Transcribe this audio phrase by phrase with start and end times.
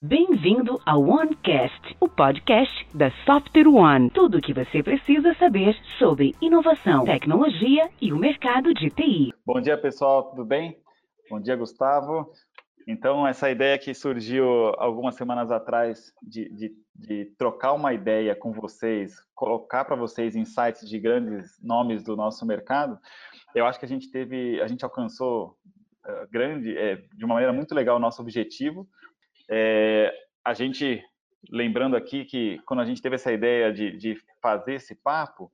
[0.00, 4.08] Bem-vindo ao OneCast, o podcast da Software One.
[4.10, 9.34] Tudo o que você precisa saber sobre inovação, tecnologia e o mercado de TI.
[9.44, 10.78] Bom dia, pessoal, tudo bem?
[11.28, 12.30] Bom dia, Gustavo.
[12.86, 14.46] Então, essa ideia que surgiu
[14.78, 20.88] algumas semanas atrás de, de, de trocar uma ideia com vocês, colocar para vocês insights
[20.88, 22.96] de grandes nomes do nosso mercado,
[23.52, 25.56] eu acho que a gente teve, a gente alcançou
[26.06, 28.86] uh, grande, é, de uma maneira muito legal o nosso objetivo,
[29.48, 30.12] é,
[30.44, 31.02] a gente,
[31.50, 35.50] lembrando aqui que quando a gente teve essa ideia de, de fazer esse papo,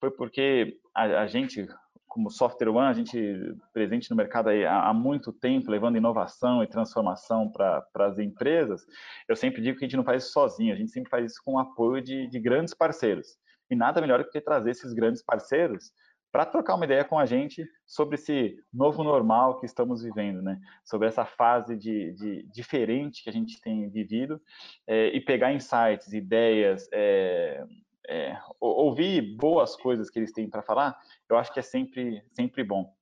[0.00, 1.66] foi porque a, a, gente,
[2.06, 6.66] como Software One, a gente presente no mercado há, há, muito tempo, levando inovação e
[6.66, 8.86] transformação para as empresas,
[9.28, 11.42] eu sempre digo que a gente não faz isso sozinho, a gente sempre faz isso
[11.44, 13.38] com o apoio de, de grandes parceiros.
[13.70, 15.92] E nada melhor do que trazer esses grandes parceiros
[16.30, 20.60] para trocar uma ideia com a gente sobre esse novo normal que estamos vivendo, né?
[20.84, 24.40] Sobre essa fase de, de diferente que a gente tem vivido
[24.86, 27.64] é, e pegar insights, ideias, é,
[28.08, 32.64] é, ouvir boas coisas que eles têm para falar, eu acho que é sempre, sempre
[32.64, 32.92] bom.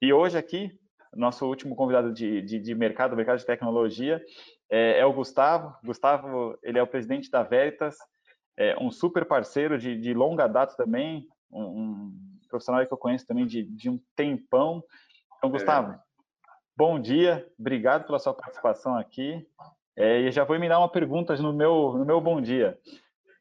[0.00, 0.78] E hoje aqui,
[1.14, 4.22] nosso último convidado de, de, de mercado, mercado de tecnologia,
[4.70, 5.74] é, é, o Gustavo.
[5.84, 7.96] Gustavo, ele é o presidente da Veritas,
[8.56, 12.12] é um super parceiro de, de longa data também, um,
[12.54, 14.82] profissional que eu conheço também de, de um tempão.
[15.36, 15.98] Então, Gustavo, é.
[16.76, 19.44] bom dia, obrigado pela sua participação aqui.
[19.96, 22.78] É, e já vou me dar uma pergunta no meu, no meu bom dia.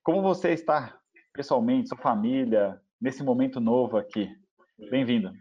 [0.02, 1.00] Como você está
[1.32, 4.30] pessoalmente, sua família, nesse momento novo aqui?
[4.90, 5.32] Bem-vindo.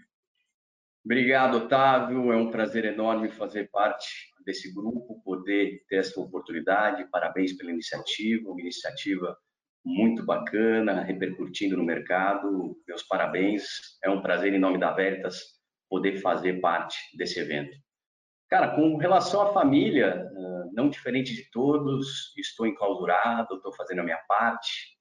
[1.04, 2.30] Obrigado, Otávio.
[2.30, 7.08] É um prazer enorme fazer parte desse grupo, poder ter essa oportunidade.
[7.10, 9.36] Parabéns pela iniciativa, uma iniciativa
[9.84, 12.76] muito bacana, repercutindo no mercado.
[12.86, 13.64] Meus parabéns.
[14.02, 15.40] É um prazer, em nome da Veritas,
[15.88, 17.76] poder fazer parte desse evento.
[18.48, 20.30] Cara, com relação à família,
[20.72, 24.96] não diferente de todos, estou enclausurado, estou fazendo a minha parte.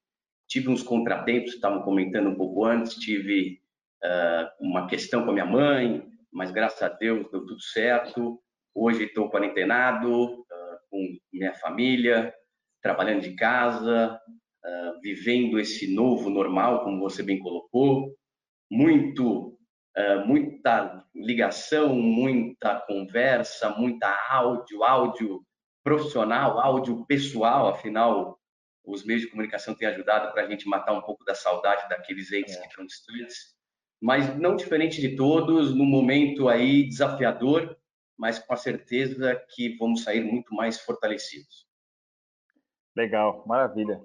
[0.48, 3.60] Tive uns contratempos, estavam comentando um pouco antes, tive
[4.04, 8.40] uh, uma questão com a minha mãe, mas graças a Deus deu tudo certo.
[8.74, 10.46] Hoje estou quarentenado, uh,
[10.90, 12.34] com minha família,
[12.82, 14.20] trabalhando de casa,
[14.64, 18.14] uh, vivendo esse novo normal, como você bem colocou,
[18.70, 19.58] muito,
[19.96, 25.42] uh, muita ligação, muita conversa, muita áudio, áudio
[25.84, 28.38] profissional, áudio pessoal, afinal,
[28.84, 32.32] os meios de comunicação têm ajudado para a gente matar um pouco da saudade daqueles
[32.32, 32.60] entes é.
[32.60, 33.54] que estão distantes,
[34.00, 37.76] mas não diferente de todos, no momento aí desafiador,
[38.18, 41.66] mas com a certeza que vamos sair muito mais fortalecidos.
[42.96, 44.00] Legal, maravilha.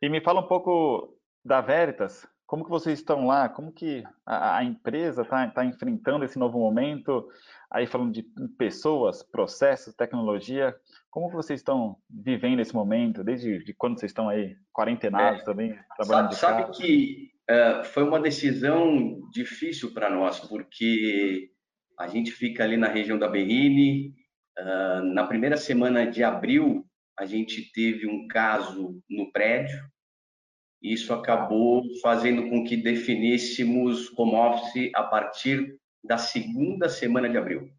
[0.00, 3.48] E me fala um pouco da Veritas, como que vocês estão lá?
[3.48, 7.28] Como que a, a empresa está tá enfrentando esse novo momento?
[7.70, 8.22] Aí falando de
[8.56, 10.74] pessoas, processos, tecnologia,
[11.10, 13.24] como que vocês estão vivendo esse momento?
[13.24, 16.72] Desde de quando vocês estão aí quarentenados é, também, trabalhando sabe, de casa?
[16.72, 21.50] Sabe que uh, foi uma decisão difícil para nós, porque
[21.98, 24.14] a gente fica ali na região da Berrine,
[24.56, 26.85] uh, na primeira semana de abril
[27.18, 29.80] a gente teve um caso no prédio,
[30.82, 37.70] isso acabou fazendo com que definíssemos home office a partir da segunda semana de abril,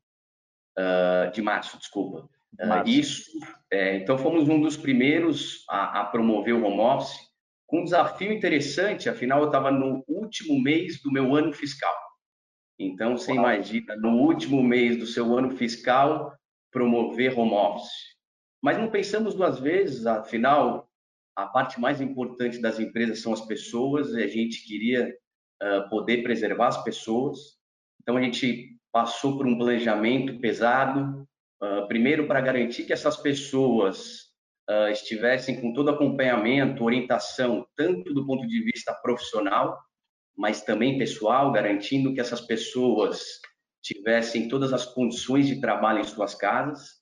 [0.77, 2.27] uh, de março, desculpa.
[2.59, 3.29] Uh, isso,
[3.71, 7.17] é, então fomos um dos primeiros a, a, promover o home office,
[7.67, 11.93] com um desafio interessante, afinal eu estava no último mês do meu ano fiscal.
[12.79, 13.39] Então você Uau.
[13.39, 16.33] imagina, no último mês do seu ano fiscal,
[16.71, 18.16] promover home office.
[18.61, 20.89] Mas não pensamos duas vezes, afinal,
[21.35, 25.15] a parte mais importante das empresas são as pessoas, e a gente queria
[25.61, 27.37] uh, poder preservar as pessoas.
[28.01, 31.27] Então, a gente passou por um planejamento pesado,
[31.61, 34.27] uh, primeiro para garantir que essas pessoas
[34.69, 39.79] uh, estivessem com todo acompanhamento, orientação, tanto do ponto de vista profissional,
[40.35, 43.39] mas também pessoal, garantindo que essas pessoas
[43.83, 46.97] tivessem todas as condições de trabalho em suas casas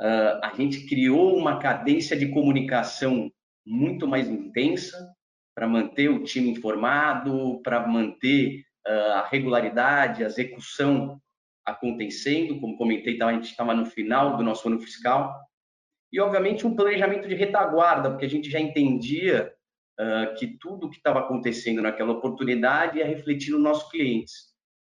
[0.00, 3.30] uh, a gente criou uma cadência de comunicação
[3.66, 4.96] muito mais intensa
[5.54, 11.20] para manter o time informado, para manter uh, a regularidade, a execução
[11.66, 12.60] acontecendo.
[12.60, 15.34] Como comentei, a gente estava no final do nosso ano fiscal.
[16.12, 19.52] E, obviamente, um planejamento de retaguarda, porque a gente já entendia
[20.00, 24.32] uh, que tudo que estava acontecendo naquela oportunidade ia refletir nos nossos clientes.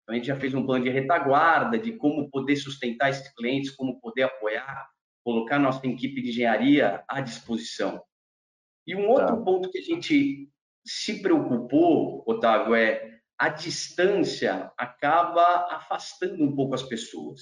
[0.04, 3.72] Então, a gente já fez um plano de retaguarda, de como poder sustentar esses clientes,
[3.72, 4.88] como poder apoiar,
[5.26, 8.00] colocar nossa equipe de engenharia à disposição.
[8.86, 9.38] E um outro tá.
[9.38, 10.48] ponto que a gente
[10.86, 17.42] se preocupou, Otávio, é a distância acaba afastando um pouco as pessoas.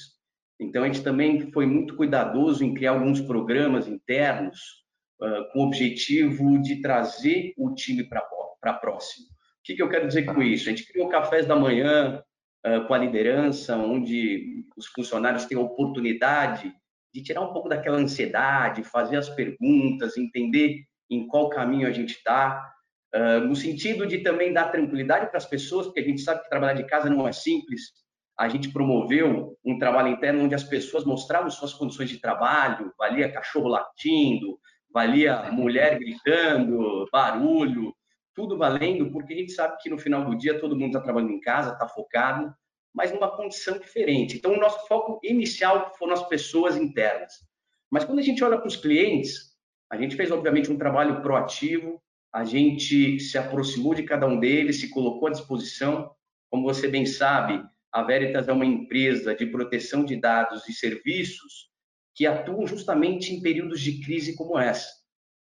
[0.57, 4.85] Então, a gente também foi muito cuidadoso em criar alguns programas internos
[5.21, 9.25] uh, com o objetivo de trazer o time para próximo.
[9.25, 10.69] O que, que eu quero dizer com isso?
[10.69, 12.23] A gente criou cafés da manhã
[12.65, 16.73] uh, com a liderança, onde os funcionários têm a oportunidade
[17.13, 22.15] de tirar um pouco daquela ansiedade, fazer as perguntas, entender em qual caminho a gente
[22.15, 22.73] está,
[23.15, 26.49] uh, no sentido de também dar tranquilidade para as pessoas, porque a gente sabe que
[26.49, 27.91] trabalhar de casa não é simples.
[28.37, 33.31] A gente promoveu um trabalho interno onde as pessoas mostravam suas condições de trabalho, valia
[33.31, 34.57] cachorro latindo,
[34.91, 37.93] valia mulher gritando, barulho,
[38.35, 41.33] tudo valendo, porque a gente sabe que no final do dia todo mundo está trabalhando
[41.33, 42.51] em casa, está focado,
[42.93, 44.37] mas numa condição diferente.
[44.37, 47.33] Então, o nosso foco inicial foram as pessoas internas.
[47.89, 49.53] Mas quando a gente olha para os clientes,
[49.91, 52.01] a gente fez, obviamente, um trabalho proativo,
[52.33, 56.11] a gente se aproximou de cada um deles, se colocou à disposição.
[56.49, 61.71] Como você bem sabe, a Veritas é uma empresa de proteção de dados e serviços
[62.15, 64.87] que atuam justamente em períodos de crise como essa.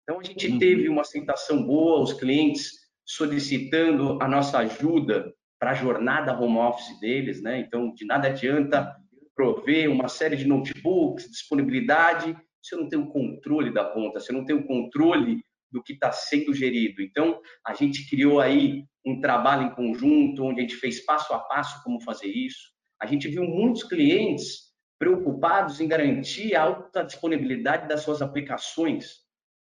[0.03, 0.59] Então, a gente uhum.
[0.59, 6.99] teve uma aceitação boa, os clientes solicitando a nossa ajuda para a jornada home office
[6.99, 7.61] deles, né?
[7.61, 8.97] Então, de nada adianta
[9.37, 14.37] prover uma série de notebooks, disponibilidade, se eu não tenho controle da ponta, se eu
[14.37, 17.03] não tenho controle do que está sendo gerido.
[17.03, 21.39] Então, a gente criou aí um trabalho em conjunto, onde a gente fez passo a
[21.39, 22.71] passo como fazer isso.
[23.01, 29.21] A gente viu muitos clientes preocupados em garantir a alta disponibilidade das suas aplicações,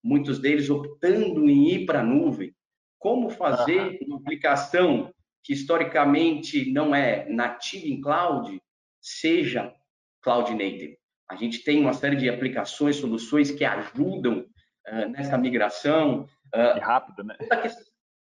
[0.04, 2.54] muitos deles optando em ir para a nuvem.
[2.98, 5.12] Como fazer uma aplicação
[5.44, 8.62] que historicamente não é nativa em cloud,
[9.02, 9.74] seja
[10.22, 10.98] cloud native.
[11.30, 14.46] A gente tem uma série de aplicações, soluções que ajudam
[14.88, 16.28] uh, nessa migração.
[16.54, 17.36] Uh, rápido, né?
[17.40, 17.70] Toda que...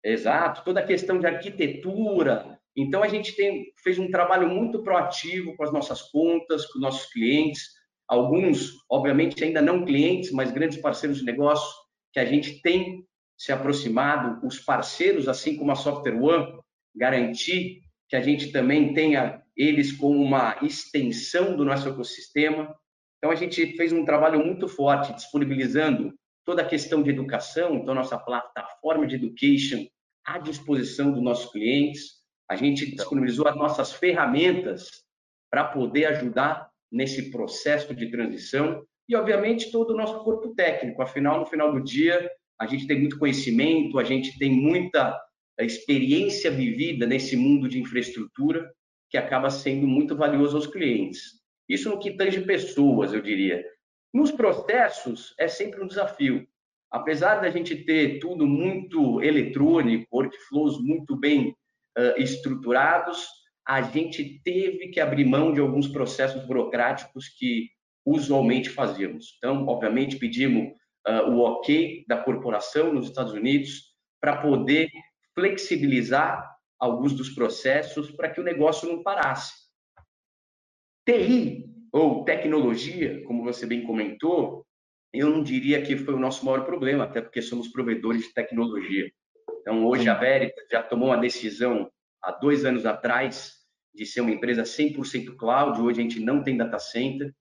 [0.03, 2.57] Exato, toda a questão de arquitetura.
[2.75, 7.11] Então, a gente tem, fez um trabalho muito proativo com as nossas contas, com nossos
[7.11, 7.63] clientes.
[8.07, 11.69] Alguns, obviamente, ainda não clientes, mas grandes parceiros de negócio
[12.13, 13.03] que a gente tem
[13.37, 16.58] se aproximado, os parceiros, assim como a Software One,
[16.95, 22.75] garantir que a gente também tenha eles como uma extensão do nosso ecossistema.
[23.17, 26.13] Então, a gente fez um trabalho muito forte disponibilizando
[26.45, 29.85] toda a questão de educação, então, nossa plataforma de education
[30.25, 32.19] à disposição dos nossos clientes.
[32.49, 34.89] A gente disponibilizou as nossas ferramentas
[35.51, 41.01] para poder ajudar nesse processo de transição e, obviamente, todo o nosso corpo técnico.
[41.01, 45.19] Afinal, no final do dia, a gente tem muito conhecimento, a gente tem muita
[45.59, 48.71] a experiência vivida nesse mundo de infraestrutura
[49.09, 51.39] que acaba sendo muito valioso aos clientes.
[51.67, 53.63] Isso no que tange pessoas, eu diria.
[54.13, 56.47] Nos processos, é sempre um desafio.
[56.89, 61.49] Apesar da gente ter tudo muito eletrônico, workflows muito bem
[61.97, 63.27] uh, estruturados,
[63.67, 67.69] a gente teve que abrir mão de alguns processos burocráticos que
[68.05, 69.35] usualmente fazíamos.
[69.37, 70.69] Então, obviamente, pedimos
[71.07, 73.89] uh, o ok da corporação nos Estados Unidos
[74.19, 74.89] para poder
[75.39, 79.53] flexibilizar alguns dos processos para que o negócio não parasse.
[81.05, 84.65] TI, ou tecnologia, como você bem comentou,
[85.13, 89.09] eu não diria que foi o nosso maior problema, até porque somos provedores de tecnologia.
[89.61, 91.89] Então, hoje a Veritas já tomou uma decisão
[92.21, 93.53] há dois anos atrás
[93.93, 95.81] de ser uma empresa 100% cloud.
[95.81, 97.33] Hoje a gente não tem data center,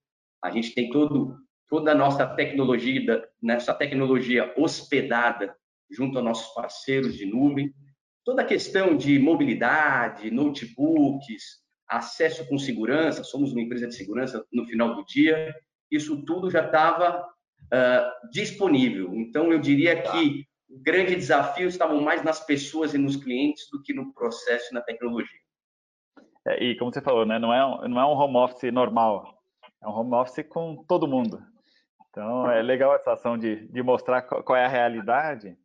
[0.42, 1.36] a gente tem todo,
[1.68, 5.54] toda a nossa tecnologia, nessa tecnologia hospedada
[5.90, 7.72] junto a nossos parceiros de nuvem
[8.28, 14.66] toda a questão de mobilidade, notebooks, acesso com segurança, somos uma empresa de segurança no
[14.66, 15.54] final do dia,
[15.90, 19.14] isso tudo já estava uh, disponível.
[19.14, 20.12] Então, eu diria tá.
[20.12, 24.68] que o grande desafio estava mais nas pessoas e nos clientes do que no processo
[24.70, 25.40] e na tecnologia.
[26.46, 29.42] É, e como você falou, né, não, é, não é um home office normal,
[29.82, 31.42] é um home office com todo mundo.
[32.10, 35.56] Então, é legal essa ação de, de mostrar qual é a realidade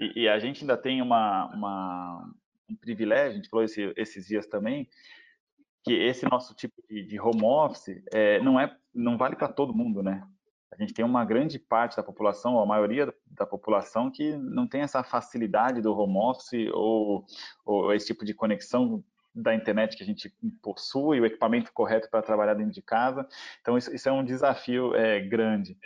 [0.00, 2.34] e, e a gente ainda tem uma, uma,
[2.68, 4.88] um privilégio, a gente falou esse, esses dias também,
[5.84, 9.74] que esse nosso tipo de, de home office é, não, é, não vale para todo
[9.74, 10.26] mundo, né?
[10.72, 14.66] A gente tem uma grande parte da população, ou a maioria da população, que não
[14.66, 17.26] tem essa facilidade do home office ou,
[17.64, 19.04] ou esse tipo de conexão
[19.34, 23.26] da internet que a gente possui, o equipamento correto para trabalhar dentro de casa.
[23.60, 25.76] Então, isso, isso é um desafio é, grande.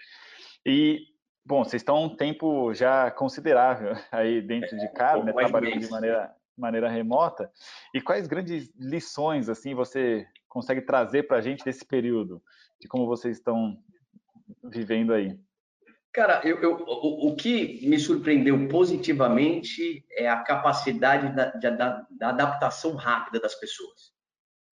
[0.64, 1.13] E
[1.47, 6.35] Bom, vocês estão um tempo já considerável aí dentro de casa, né, trabalhando de maneira,
[6.57, 7.51] maneira remota.
[7.95, 12.43] E quais grandes lições assim você consegue trazer para a gente desse período,
[12.81, 13.77] de como vocês estão
[14.63, 15.39] vivendo aí?
[16.15, 22.07] Cara, eu, eu, o, o, que me surpreendeu positivamente é a capacidade da, de, da,
[22.09, 24.15] da adaptação rápida das pessoas.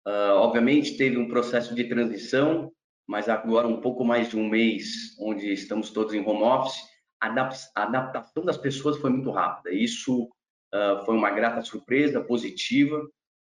[0.08, 2.74] Uh, obviamente, teve um processo de transição,
[3.08, 6.78] mas agora um pouco mais de um mês, onde estamos todos em home office,
[7.20, 7.28] a
[7.76, 9.74] adaptação das pessoas foi muito rápida.
[9.74, 13.02] Isso uh, foi uma grata surpresa, positiva.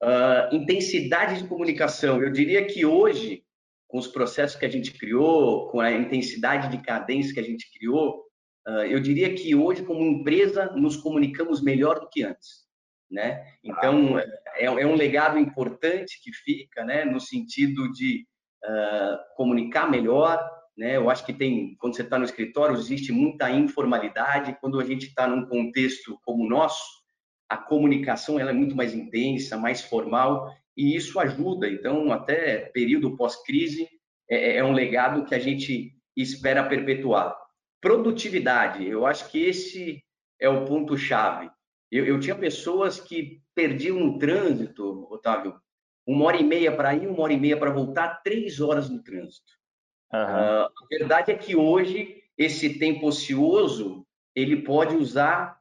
[0.01, 3.45] Uh, intensidade de comunicação, eu diria que hoje,
[3.87, 7.71] com os processos que a gente criou, com a intensidade de cadência que a gente
[7.71, 8.25] criou,
[8.67, 12.63] uh, eu diria que hoje, como empresa, nos comunicamos melhor do que antes.
[13.09, 13.45] Né?
[13.63, 18.25] Então, é, é um legado importante que fica, né, no sentido de
[18.65, 20.39] uh, comunicar melhor,
[20.77, 20.97] né?
[20.97, 24.57] Eu acho que tem, quando você está no escritório, existe muita informalidade.
[24.59, 26.83] Quando a gente está num contexto como o nosso,
[27.47, 31.67] a comunicação ela é muito mais intensa, mais formal, e isso ajuda.
[31.67, 33.87] Então, até período pós-crise,
[34.29, 37.35] é, é um legado que a gente espera perpetuar.
[37.79, 40.03] Produtividade, eu acho que esse
[40.39, 41.49] é o ponto-chave.
[41.91, 45.55] Eu, eu, tinha pessoas que perdiam no trânsito, Otávio,
[46.05, 49.01] uma hora e meia para ir, uma hora e meia para voltar, três horas no
[49.01, 49.53] trânsito.
[50.13, 50.19] Uhum.
[50.19, 54.05] Uh, a verdade é que hoje esse tempo ocioso
[54.35, 55.59] ele pode usar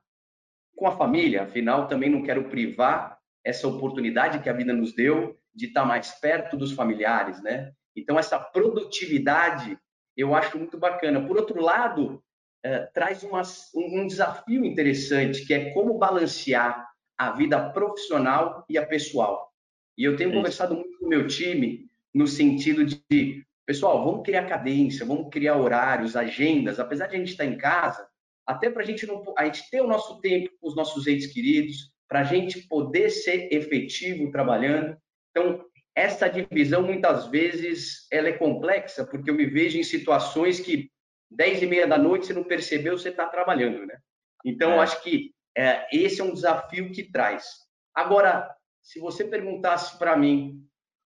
[0.76, 1.44] com a família.
[1.44, 6.12] Afinal, também não quero privar essa oportunidade que a vida nos deu de estar mais
[6.12, 7.72] perto dos familiares, né?
[7.94, 9.78] Então essa produtividade
[10.16, 11.26] eu acho muito bacana.
[11.26, 12.22] Por outro lado,
[12.64, 13.42] uh, traz uma,
[13.75, 19.51] um desafio interessante que é como balancear a vida profissional e a pessoal.
[19.96, 24.25] E eu tenho é conversado muito com o meu time no sentido de, pessoal, vamos
[24.25, 28.06] criar cadência, vamos criar horários, agendas, apesar de a gente estar em casa,
[28.46, 31.26] até para a gente não, a gente ter o nosso tempo com os nossos entes
[31.26, 34.96] queridos, para a gente poder ser efetivo trabalhando.
[35.30, 40.90] Então, essa divisão muitas vezes ela é complexa, porque eu me vejo em situações que
[41.30, 43.96] 10 e meia da noite você não percebeu, você está trabalhando, né?
[44.44, 44.78] Então, é.
[44.80, 47.46] acho que é, esse é um desafio que traz.
[47.94, 48.50] Agora,
[48.82, 50.66] se você perguntasse para mim,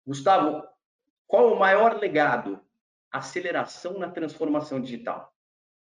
[0.06, 0.64] Gustavo,
[1.28, 2.62] qual o maior legado?
[3.12, 5.34] Aceleração na transformação digital,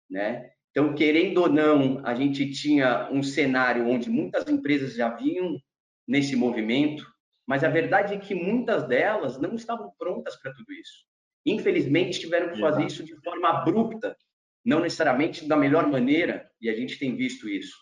[0.09, 0.51] né?
[0.71, 5.59] Então, querendo ou não, a gente tinha um cenário onde muitas empresas já vinham
[6.07, 7.05] nesse movimento,
[7.45, 11.05] mas a verdade é que muitas delas não estavam prontas para tudo isso.
[11.45, 14.17] Infelizmente, tiveram que fazer isso de forma abrupta,
[14.65, 17.75] não necessariamente da melhor maneira, e a gente tem visto isso.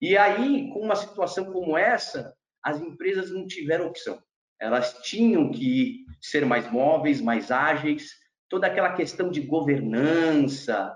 [0.00, 4.22] E aí, com uma situação como essa, as empresas não tiveram opção.
[4.60, 8.12] Elas tinham que ser mais móveis, mais ágeis,
[8.48, 10.94] toda aquela questão de governança,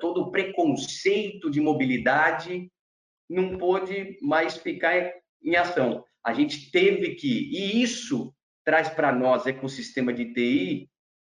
[0.00, 2.70] todo o preconceito de mobilidade
[3.28, 5.12] não pôde mais ficar
[5.42, 6.04] em ação.
[6.24, 8.32] A gente teve que, e isso
[8.64, 10.90] traz para nós, ecossistema de TI,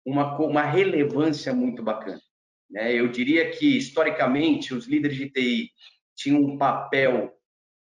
[0.06, 2.22] uma, uma relevância muito bacana.
[2.70, 2.94] Né?
[2.94, 5.70] Eu diria que, historicamente, os líderes de TI
[6.16, 7.34] tinham um papel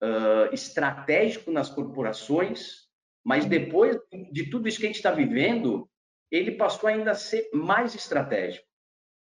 [0.04, 2.88] uh, estratégico nas corporações,
[3.24, 3.98] mas depois
[4.32, 5.90] de tudo isso que a gente está vivendo,
[6.32, 8.66] ele passou ainda a ser mais estratégico.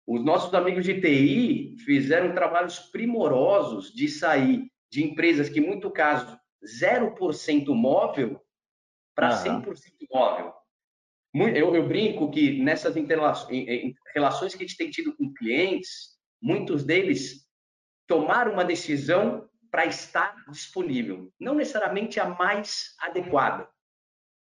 [0.08, 5.90] Os nossos amigos de TI fizeram trabalhos primorosos de sair de empresas que, em muito
[5.90, 8.42] caso, 0% móvel
[9.16, 9.62] para uhum.
[9.62, 9.76] 100%
[10.12, 10.54] móvel.
[11.34, 12.94] Eu, eu, brinco que nessas
[14.14, 17.48] relações que a gente tem tido com clientes, muitos deles
[18.06, 21.32] tomaram uma decisão para estar disponível.
[21.40, 23.68] Não necessariamente a mais adequada,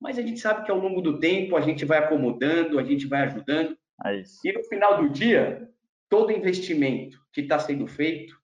[0.01, 3.05] mas a gente sabe que ao longo do tempo a gente vai acomodando, a gente
[3.05, 3.77] vai ajudando.
[4.05, 5.69] É e no final do dia,
[6.09, 8.35] todo investimento que está sendo feito,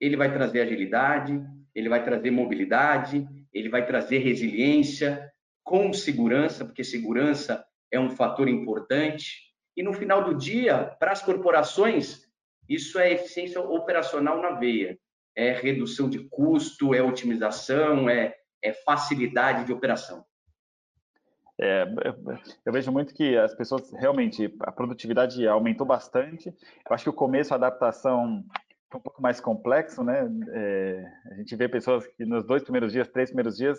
[0.00, 1.40] ele vai trazer agilidade,
[1.74, 5.30] ele vai trazer mobilidade, ele vai trazer resiliência,
[5.62, 9.52] com segurança, porque segurança é um fator importante.
[9.76, 12.26] E no final do dia, para as corporações,
[12.68, 14.98] isso é eficiência operacional na veia
[15.36, 20.24] é redução de custo, é otimização, é, é facilidade de operação.
[21.60, 21.86] É,
[22.66, 26.48] eu vejo muito que as pessoas realmente a produtividade aumentou bastante.
[26.48, 28.44] Eu acho que o começo a adaptação
[28.90, 30.28] foi um pouco mais complexo, né?
[30.52, 33.78] É, a gente vê pessoas que nos dois primeiros dias, três primeiros dias,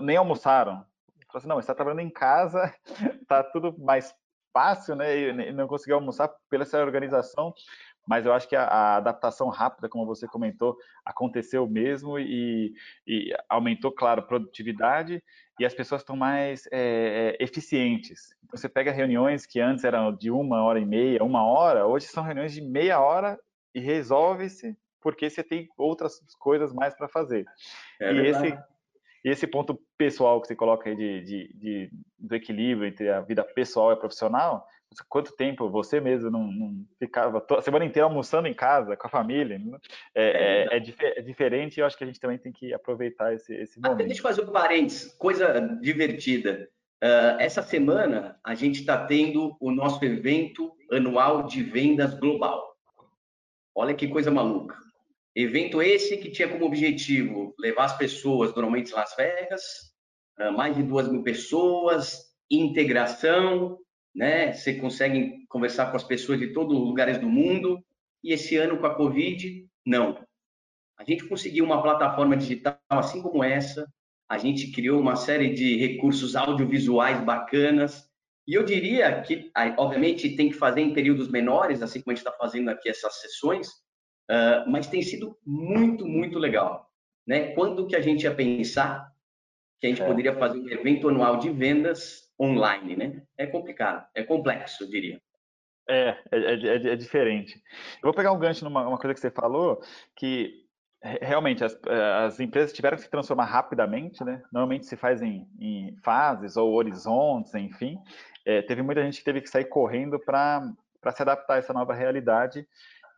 [0.00, 0.84] nem almoçaram.
[1.26, 2.74] Falaram assim, não, está trabalhando em casa,
[3.20, 4.14] está tudo mais
[4.52, 5.16] fácil, né?
[5.16, 7.54] E não conseguiu almoçar pela essa organização
[8.06, 12.72] mas eu acho que a, a, adaptação rápida, como você comentou, aconteceu mesmo e,
[13.06, 15.22] e aumentou, claro, a produtividade
[15.58, 18.34] e as pessoas estão mais é, é, eficientes.
[18.44, 22.06] Então, você pega reuniões que antes eram de uma hora e meia, uma hora, hoje
[22.06, 23.38] são reuniões de meia hora
[23.74, 27.44] e resolve-se porque você tem outras coisas mais para fazer.
[28.00, 28.58] É e esse,
[29.24, 33.42] esse ponto pessoal que você coloca aí de, de, de, do equilíbrio entre a vida
[33.42, 34.66] pessoal e profissional,
[35.08, 39.10] quanto tempo você mesmo não, não ficava a semana inteira almoçando em casa com a
[39.10, 39.58] família?
[39.58, 39.78] Né?
[40.14, 42.72] É, é, é, é, é, diferente e eu acho que a gente também tem que
[42.72, 43.94] aproveitar esse, esse momento.
[43.94, 46.68] Até deixa eu fazer um parênteses, coisa divertida.
[47.02, 52.76] Uh, essa semana, a gente está tendo o nosso evento anual de vendas global.
[53.74, 54.76] Olha que coisa maluca.
[55.34, 59.62] Evento esse que tinha como objetivo levar as pessoas, normalmente Las Vegas,
[60.38, 63.78] uh, mais de duas mil pessoas, integração,
[64.14, 64.52] né?
[64.52, 67.82] Você consegue conversar com as pessoas de todos os lugares do mundo.
[68.22, 70.22] E esse ano, com a Covid, não.
[70.98, 73.90] A gente conseguiu uma plataforma digital assim como essa,
[74.28, 78.08] a gente criou uma série de recursos audiovisuais bacanas.
[78.46, 82.26] E eu diria que, obviamente, tem que fazer em períodos menores, assim como a gente
[82.26, 83.68] está fazendo aqui essas sessões,
[84.30, 86.88] uh, mas tem sido muito, muito legal.
[87.26, 87.52] Né?
[87.52, 89.12] Quando que a gente ia pensar
[89.80, 90.06] que a gente é.
[90.06, 93.22] poderia fazer um evento anual de vendas online, né?
[93.36, 95.20] É complicado, é complexo, eu diria.
[95.88, 97.56] É, é, é, é, diferente.
[97.96, 99.80] Eu vou pegar um gancho numa coisa que você falou,
[100.16, 100.62] que
[101.02, 104.42] realmente as, eh, as, empresas tiveram que se transformar rapidamente, né?
[104.52, 107.98] Normalmente se faz em, em fases ou horizontes, enfim.
[108.46, 110.72] É, teve muita gente que teve que sair correndo para
[111.12, 112.66] se adaptar a essa nova realidade.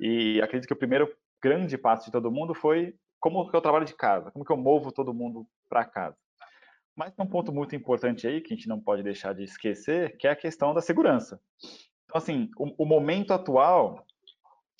[0.00, 3.84] E acredito que o primeiro grande passo de todo mundo foi como que eu trabalho
[3.84, 6.16] de casa, como que eu movo todo mundo para casa.
[6.96, 10.16] Mas tem um ponto muito importante aí que a gente não pode deixar de esquecer,
[10.16, 11.40] que é a questão da segurança.
[12.04, 14.06] Então, assim, o, o momento atual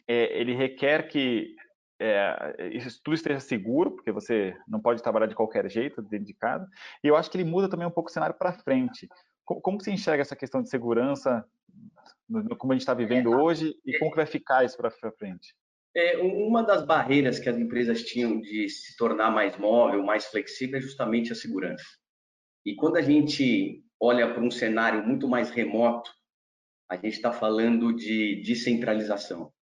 [0.07, 1.55] é, ele requer que
[1.99, 6.35] é, isso tudo esteja seguro, porque você não pode trabalhar de qualquer jeito dentro de
[6.35, 6.69] casa.
[7.03, 9.09] E eu acho que ele muda também um pouco o cenário para frente.
[9.45, 11.45] Como, como você enxerga essa questão de segurança,
[12.29, 15.55] no, como a gente está vivendo hoje, e como que vai ficar isso para frente?
[15.97, 20.79] É, uma das barreiras que as empresas tinham de se tornar mais móvel, mais flexível,
[20.79, 21.85] é justamente a segurança.
[22.65, 26.11] E quando a gente olha para um cenário muito mais remoto,
[26.89, 29.53] a gente está falando de descentralização.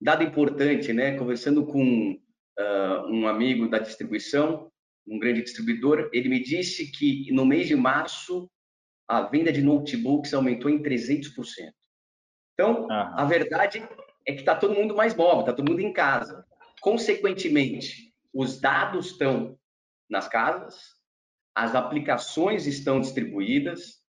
[0.00, 1.16] Dado importante, né?
[1.16, 4.70] Conversando com uh, um amigo da distribuição,
[5.06, 8.50] um grande distribuidor, ele me disse que no mês de março
[9.08, 11.28] a venda de notebooks aumentou em 300%.
[12.54, 13.86] Então, a verdade
[14.26, 16.44] é que está todo mundo mais móvel, está todo mundo em casa.
[16.80, 19.58] Consequentemente, os dados estão
[20.08, 20.94] nas casas,
[21.54, 24.02] as aplicações estão distribuídas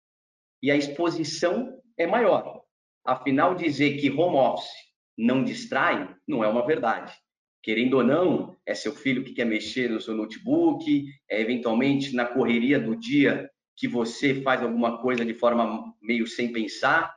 [0.61, 2.63] e a exposição é maior.
[3.05, 4.71] Afinal, dizer que home office
[5.17, 7.13] não distrai, não é uma verdade.
[7.61, 12.25] Querendo ou não, é seu filho que quer mexer no seu notebook, é eventualmente na
[12.25, 17.13] correria do dia que você faz alguma coisa de forma meio sem pensar.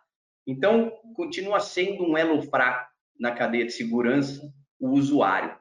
[0.46, 4.40] Então, continua sendo um elo fraco na cadeia de segurança
[4.78, 5.58] o usuário.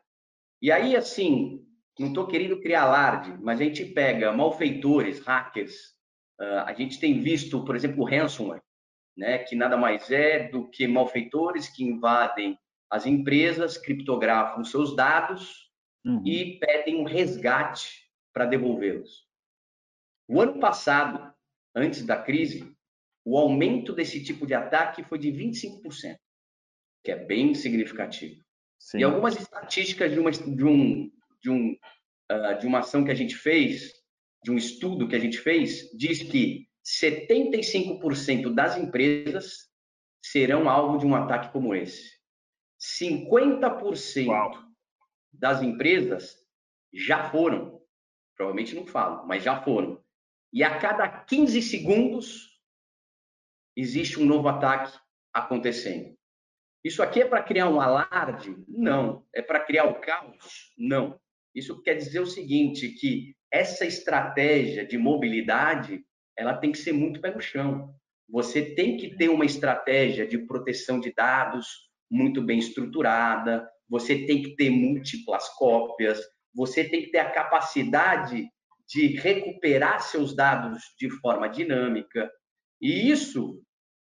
[0.61, 1.64] E aí, assim,
[2.01, 5.95] não estou querendo criar alarde, mas a gente pega malfeitores, hackers,
[6.39, 8.61] uh, a gente tem visto, por exemplo, o ransomware,
[9.15, 15.71] né, que nada mais é do que malfeitores que invadem as empresas, criptografam seus dados
[16.05, 16.21] uhum.
[16.25, 19.25] e pedem um resgate para devolvê-los.
[20.27, 21.33] O ano passado,
[21.75, 22.75] antes da crise,
[23.23, 26.17] o aumento desse tipo de ataque foi de 25%,
[27.03, 28.43] que é bem significativo.
[28.79, 28.99] Sim.
[28.99, 31.11] E algumas estatísticas de uma, de, um,
[31.45, 31.77] de, um,
[32.31, 33.93] uh, de uma ação que a gente fez,
[34.43, 39.69] de um estudo que a gente fez, diz que 75% das empresas
[40.23, 42.15] serão alvo de um ataque como esse.
[43.05, 44.51] 50% Uau.
[45.31, 46.35] das empresas
[46.91, 47.79] já foram.
[48.35, 50.03] Provavelmente não falo, mas já foram.
[50.51, 52.59] E a cada 15 segundos
[53.75, 54.97] existe um novo ataque
[55.33, 56.15] acontecendo.
[56.83, 58.55] Isso aqui é para criar um alarde?
[58.67, 59.25] Não.
[59.33, 60.73] É para criar o caos?
[60.77, 61.19] Não.
[61.55, 66.03] Isso quer dizer o seguinte, que essa estratégia de mobilidade
[66.37, 67.95] ela tem que ser muito pé no chão.
[68.29, 71.67] Você tem que ter uma estratégia de proteção de dados
[72.11, 76.19] muito bem estruturada, você tem que ter múltiplas cópias,
[76.53, 78.47] você tem que ter a capacidade
[78.87, 82.29] de recuperar seus dados de forma dinâmica.
[82.81, 83.61] E isso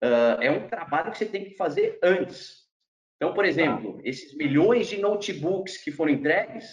[0.03, 2.67] uh, é um trabalho que você tem que fazer antes.
[3.17, 6.67] Então, por exemplo, esses milhões de notebooks que foram entregues,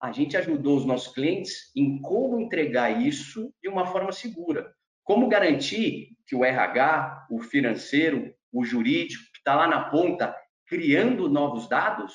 [0.00, 4.74] a gente ajudou os nossos clientes em como entregar isso de uma forma segura.
[5.02, 11.28] Como garantir que o RH, o financeiro, o jurídico, que está lá na ponta, criando
[11.28, 12.12] novos dados,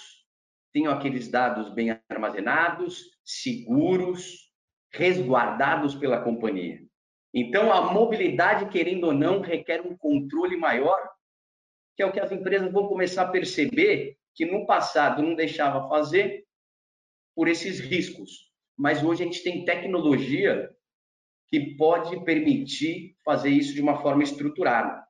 [0.73, 4.51] tenham aqueles dados bem armazenados, seguros,
[4.93, 6.81] resguardados pela companhia.
[7.33, 10.99] Então, a mobilidade, querendo ou não, requer um controle maior,
[11.95, 15.87] que é o que as empresas vão começar a perceber que no passado não deixava
[15.87, 16.45] fazer
[17.35, 18.51] por esses riscos.
[18.77, 20.69] Mas hoje a gente tem tecnologia
[21.47, 25.03] que pode permitir fazer isso de uma forma estruturada.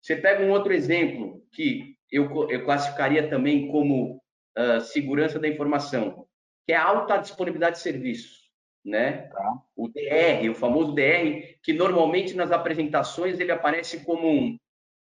[0.00, 4.16] Você pega um outro exemplo que eu, eu classificaria também como
[4.58, 6.26] uh, segurança da informação,
[6.66, 8.50] que é a alta disponibilidade de serviços.
[8.84, 9.28] né?
[9.28, 9.62] Tá.
[9.76, 14.58] O DR, o famoso DR, que normalmente nas apresentações ele aparece como um,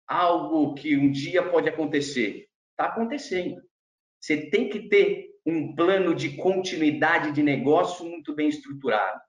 [0.07, 2.47] algo que um dia pode acontecer.
[2.71, 3.61] Está acontecendo.
[4.19, 9.21] Você tem que ter um plano de continuidade de negócio muito bem estruturado.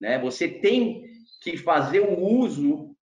[0.00, 0.18] Né?
[0.18, 1.04] Você tem
[1.40, 2.96] que fazer o uso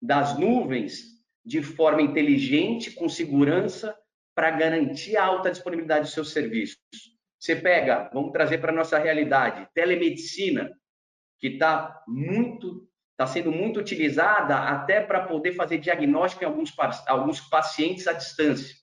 [0.00, 1.12] das nuvens
[1.44, 3.96] de forma inteligente, com segurança,
[4.34, 6.78] para garantir a alta disponibilidade dos seus serviços.
[7.38, 10.72] Você pega, vamos trazer para a nossa realidade, telemedicina,
[11.38, 16.72] que está muito, está sendo muito utilizada até para poder fazer diagnóstico em alguns,
[17.06, 18.76] alguns pacientes à distância.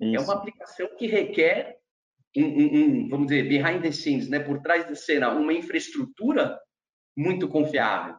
[0.00, 0.16] Isso.
[0.16, 1.76] É uma aplicação que requer,
[2.42, 6.58] um, um, vamos dizer, behind the scenes, né, por trás da cena, uma infraestrutura
[7.16, 8.16] muito confiável.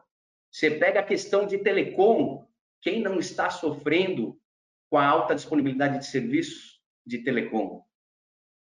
[0.50, 2.46] Você pega a questão de telecom,
[2.80, 4.38] quem não está sofrendo
[4.88, 7.82] com a alta disponibilidade de serviços de telecom?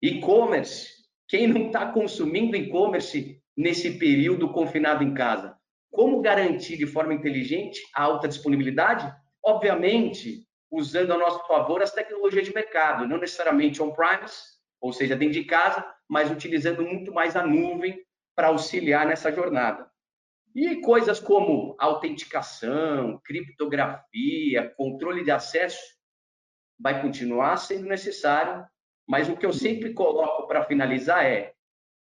[0.00, 0.88] E-commerce,
[1.28, 5.56] quem não está consumindo e-commerce nesse período confinado em casa?
[5.90, 9.12] Como garantir de forma inteligente a alta disponibilidade?
[9.44, 15.34] Obviamente, usando a nosso favor as tecnologias de mercado, não necessariamente on-premise, ou seja, dentro
[15.34, 19.90] de casa, mas utilizando muito mais a nuvem para auxiliar nessa jornada.
[20.54, 25.80] E coisas como autenticação, criptografia, controle de acesso,
[26.78, 28.66] vai continuar sendo necessário
[29.10, 31.52] mas o que eu sempre coloco para finalizar é: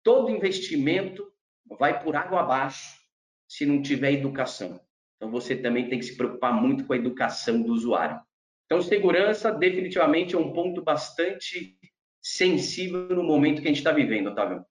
[0.03, 1.31] todo investimento
[1.79, 2.99] vai por água abaixo
[3.47, 4.81] se não tiver educação.
[5.17, 8.19] Então você também tem que se preocupar muito com a educação do usuário.
[8.65, 11.77] Então segurança definitivamente é um ponto bastante
[12.25, 14.65] sensível no momento que a gente está vivendo, Otávio.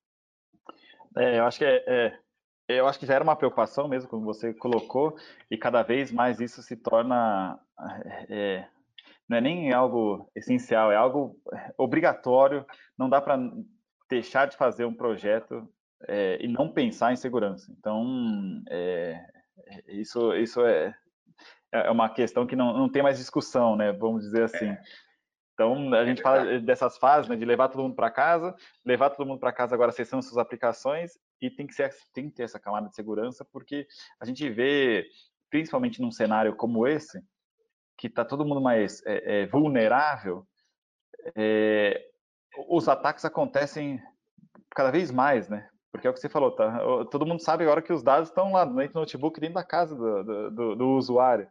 [1.15, 2.19] É, eu acho que é, é,
[2.67, 5.15] eu acho que já era uma preocupação mesmo, como você colocou,
[5.51, 7.59] e cada vez mais isso se torna
[8.27, 8.65] é,
[9.29, 11.39] não é nem algo essencial, é algo
[11.77, 12.65] obrigatório.
[12.97, 13.39] Não dá para
[14.09, 15.67] deixar de fazer um projeto
[16.07, 17.71] é, e não pensar em segurança.
[17.77, 19.23] Então, é,
[19.87, 20.93] isso, isso é,
[21.71, 23.91] é uma questão que não, não tem mais discussão, né?
[23.91, 24.75] Vamos dizer assim.
[25.53, 29.27] Então, a gente fala dessas fases, né, de levar todo mundo para casa, levar todo
[29.27, 32.59] mundo para casa agora acessando suas aplicações e tem que, ser, tem que ter essa
[32.59, 33.87] camada de segurança, porque
[34.19, 35.05] a gente vê,
[35.51, 37.23] principalmente num cenário como esse,
[37.97, 40.45] que está todo mundo mais é, é, vulnerável,
[41.35, 42.03] é,
[42.67, 44.01] os ataques acontecem
[44.71, 45.69] cada vez mais, né?
[45.91, 46.79] Porque é o que você falou, tá?
[47.11, 50.49] Todo mundo sabe agora que os dados estão lá no notebook dentro da casa do,
[50.49, 51.47] do, do usuário.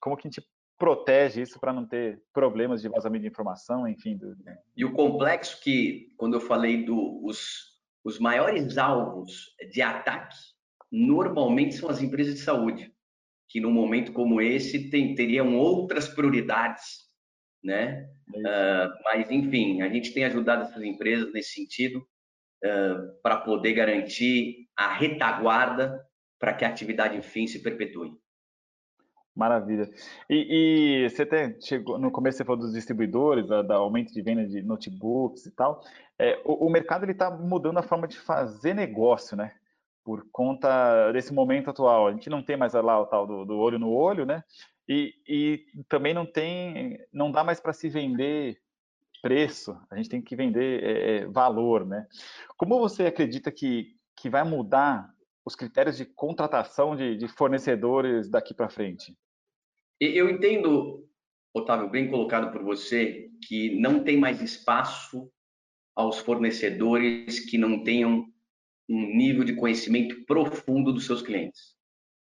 [0.00, 0.44] Como que a gente
[0.78, 4.16] protege isso para não ter problemas de vazamento de informação, enfim.
[4.16, 4.36] Do...
[4.76, 7.30] E o complexo que, quando eu falei dos do,
[8.04, 10.36] os maiores alvos de ataque,
[10.90, 12.94] normalmente são as empresas de saúde
[13.48, 17.06] que num momento como esse tem, teriam outras prioridades,
[17.62, 18.08] né?
[18.28, 21.98] Uh, mas enfim, a gente tem ajudado essas empresas nesse sentido
[22.64, 26.04] uh, para poder garantir a retaguarda
[26.38, 28.12] para que a atividade enfim se perpetue.
[29.36, 29.90] Maravilha.
[30.30, 34.22] E, e, você até chegou no começo você falou dos distribuidores, da, da aumento de
[34.22, 35.84] venda de notebooks e tal.
[36.18, 39.52] É, o, o mercado ele está mudando a forma de fazer negócio, né?
[40.06, 42.06] por conta desse momento atual.
[42.06, 44.44] A gente não tem mais lá o tal do, do olho no olho, né?
[44.88, 48.56] E, e, também não tem, não dá mais para se vender
[49.20, 49.76] preço.
[49.90, 52.06] A gente tem que vender é, é, valor, né?
[52.56, 55.10] Como você acredita que que vai mudar
[55.44, 59.14] os critérios de contratação de, de fornecedores daqui para frente?
[59.98, 61.08] Eu entendo,
[61.54, 65.30] Otávio, bem colocado por você, que não tem mais espaço
[65.94, 68.26] aos fornecedores que não tenham
[68.88, 71.74] um nível de conhecimento profundo dos seus clientes.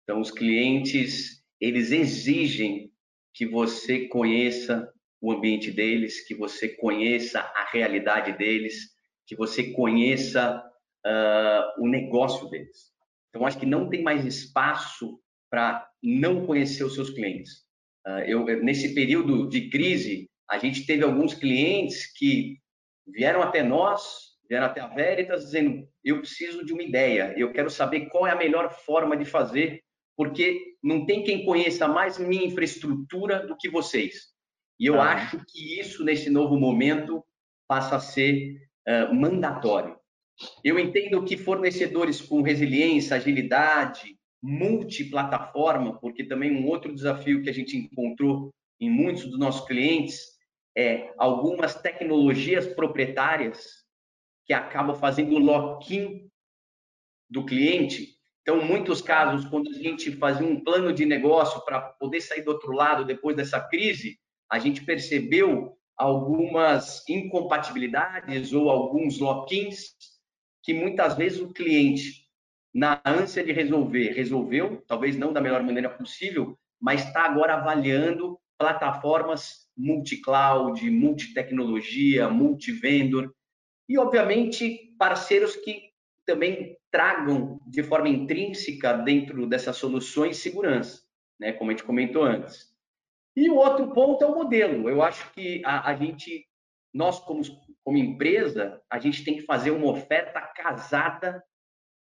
[0.03, 2.91] Então, os clientes, eles exigem
[3.33, 4.87] que você conheça
[5.19, 8.91] o ambiente deles, que você conheça a realidade deles,
[9.25, 10.63] que você conheça
[11.03, 12.93] uh, o negócio deles.
[13.29, 15.19] Então, acho que não tem mais espaço
[15.55, 17.63] para não conhecer os seus clientes.
[18.05, 22.57] Uh, eu, nesse período de crise, a gente teve alguns clientes que
[23.07, 27.69] vieram até nós vieram até a Veritas dizendo: eu preciso de uma ideia, eu quero
[27.69, 29.81] saber qual é a melhor forma de fazer,
[30.17, 34.33] porque não tem quem conheça mais minha infraestrutura do que vocês.
[34.77, 35.13] E eu ah.
[35.13, 37.23] acho que isso, nesse novo momento,
[37.65, 38.57] passa a ser
[38.89, 39.97] uh, mandatório.
[40.65, 44.14] Eu entendo que fornecedores com resiliência, agilidade,
[44.47, 50.35] multiplataforma, porque também um outro desafio que a gente encontrou em muitos dos nossos clientes
[50.77, 53.65] é algumas tecnologias proprietárias
[54.45, 56.29] que acaba fazendo lock-in
[57.27, 58.19] do cliente.
[58.43, 62.51] Então, muitos casos, quando a gente fazia um plano de negócio para poder sair do
[62.51, 64.19] outro lado depois dessa crise,
[64.51, 69.95] a gente percebeu algumas incompatibilidades ou alguns lock-ins
[70.61, 72.24] que muitas vezes o cliente
[72.75, 78.37] na ânsia de resolver, resolveu, talvez não da melhor maneira possível, mas está agora avaliando
[78.57, 83.33] plataformas multi-cloud, multi-tecnologia, multi-vendor
[83.87, 85.89] e, obviamente, parceiros que
[86.25, 91.01] também tragam de forma intrínseca dentro dessas soluções segurança,
[91.39, 91.53] né?
[91.53, 92.75] como a gente comentou antes.
[93.37, 94.89] E o outro ponto é o modelo.
[94.89, 96.45] Eu acho que a, a gente,
[96.93, 97.41] nós como,
[97.85, 101.41] como empresa, a gente tem que fazer uma oferta casada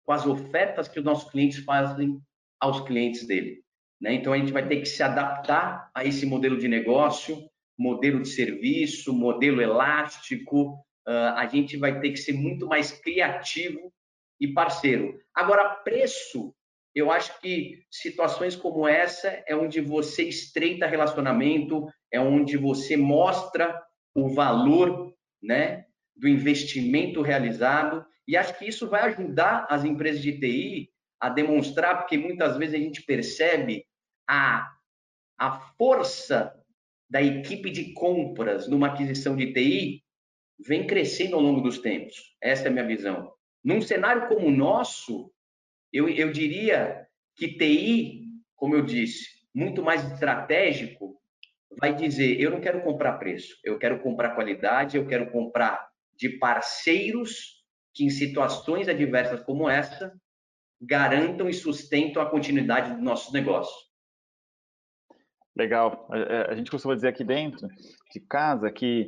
[0.05, 2.19] com as ofertas que os nossos clientes fazem
[2.59, 3.63] aos clientes dele.
[3.99, 4.13] Né?
[4.13, 8.29] Então, a gente vai ter que se adaptar a esse modelo de negócio, modelo de
[8.29, 10.73] serviço, modelo elástico.
[11.07, 13.91] Uh, a gente vai ter que ser muito mais criativo
[14.39, 15.17] e parceiro.
[15.33, 16.53] Agora, preço,
[16.93, 23.81] eu acho que situações como essa é onde você estreita relacionamento, é onde você mostra
[24.15, 25.13] o valor
[25.43, 28.05] né, do investimento realizado.
[28.27, 32.75] E acho que isso vai ajudar as empresas de TI a demonstrar, porque muitas vezes
[32.75, 33.85] a gente percebe
[34.27, 34.71] a,
[35.37, 36.53] a força
[37.09, 40.03] da equipe de compras numa aquisição de TI
[40.59, 42.35] vem crescendo ao longo dos tempos.
[42.41, 43.31] Essa é a minha visão.
[43.63, 45.31] Num cenário como o nosso,
[45.91, 51.19] eu, eu diria que TI, como eu disse, muito mais estratégico,
[51.79, 56.29] vai dizer: eu não quero comprar preço, eu quero comprar qualidade, eu quero comprar de
[56.29, 57.54] parceiros
[57.95, 60.13] que, em situações adversas como essa,
[60.81, 63.85] garantam e sustentam a continuidade dos nossos negócios.
[65.55, 66.07] Legal.
[66.49, 67.67] A gente costuma dizer aqui dentro
[68.11, 69.07] de casa que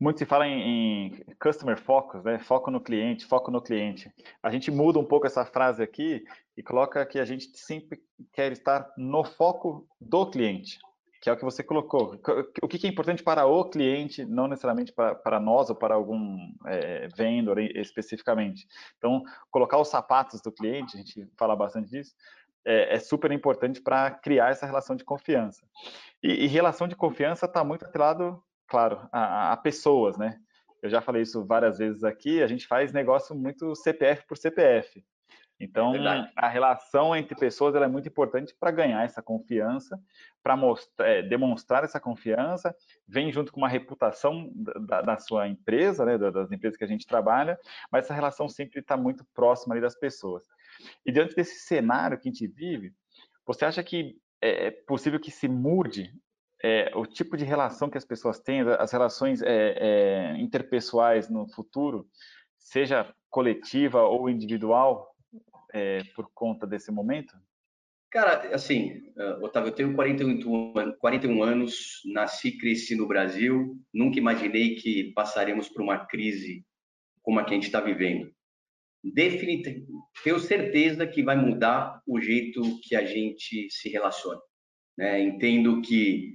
[0.00, 2.38] muito se fala em, em, customer focus, né?
[2.40, 4.12] Foco no cliente, foco no cliente.
[4.42, 6.24] A gente muda um pouco essa frase aqui
[6.56, 10.78] e coloca que a gente sempre quer estar no foco do cliente,
[11.20, 12.18] que é o que você colocou.
[12.62, 16.38] O que é importante para o cliente, não necessariamente para, para nós ou para algum
[16.66, 18.66] é, vendor especificamente.
[18.96, 22.14] Então, colocar os sapatos do cliente, a gente fala bastante disso,
[22.64, 25.66] é, é super importante para criar essa relação de confiança.
[26.22, 30.38] E, e relação de confiança está muito atrelado claro, a, a, pessoas, né?
[30.82, 35.04] Eu já falei isso várias vezes aqui, a gente faz negócio muito CPF por CPF.
[35.60, 35.92] Então,
[36.34, 40.00] a relação entre pessoas é muito importante para ganhar essa confiança,
[40.42, 40.58] para
[41.00, 42.74] é, demonstrar essa confiança,
[43.06, 47.06] vem junto com uma reputação da, da sua empresa, né, das empresas que a gente
[47.06, 47.58] trabalha,
[47.92, 50.44] mas essa relação sempre está muito próxima das pessoas.
[51.04, 52.94] E diante desse cenário que a gente vive,
[53.46, 56.10] você acha que é, é possível que se mude
[56.62, 61.46] é, o tipo de relação que as pessoas têm, as relações é, é, interpessoais no
[61.48, 62.06] futuro,
[62.58, 65.09] seja coletiva ou individual,
[65.72, 67.34] é, por conta desse momento?
[68.10, 74.18] Cara, assim, uh, Otávio, eu tenho 41, 41 anos, nasci e cresci no Brasil, nunca
[74.18, 76.66] imaginei que passaremos por uma crise
[77.22, 78.32] como a que a gente está vivendo.
[79.02, 79.86] Definitivamente,
[80.24, 84.40] tenho certeza que vai mudar o jeito que a gente se relaciona.
[84.98, 85.22] Né?
[85.22, 86.32] Entendo que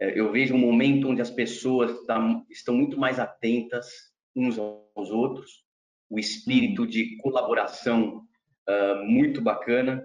[0.00, 5.10] é, eu vejo um momento onde as pessoas tá, estão muito mais atentas uns aos
[5.10, 5.64] outros,
[6.08, 8.27] o espírito de colaboração
[8.68, 10.04] uh, muito bacana.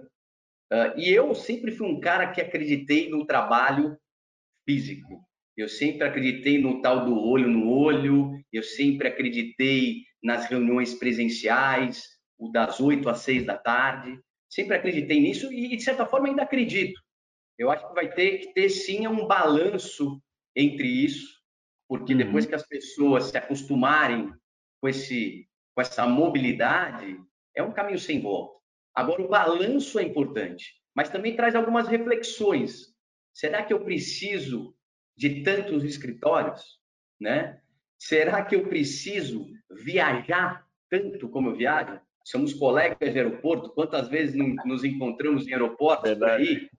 [0.72, 3.96] Uh, e eu sempre fui um cara que acreditei no trabalho
[4.66, 5.22] físico.
[5.56, 12.02] Eu sempre acreditei no tal do olho no olho, eu sempre acreditei nas reuniões presenciais,
[12.38, 14.18] o das 8 às 6 da tarde.
[14.50, 17.00] Sempre acreditei nisso e, de certa forma, ainda acredito.
[17.58, 20.20] Eu acho que vai ter que ter sim um balanço
[20.56, 21.40] entre isso,
[21.88, 22.18] porque uhum.
[22.18, 24.32] depois que as pessoas se acostumarem
[24.80, 27.18] com esse com essa mobilidade,
[27.56, 28.58] é um caminho sem volta.
[28.94, 32.94] Agora o balanço é importante, mas também traz algumas reflexões.
[33.32, 34.74] Será que eu preciso
[35.16, 36.78] de tantos escritórios,
[37.20, 37.60] né?
[37.98, 42.00] Será que eu preciso viajar tanto como eu viajo?
[42.24, 46.44] Somos colegas de aeroporto, quantas vezes nos encontramos em aeroportos Verdade.
[46.44, 46.70] por aí?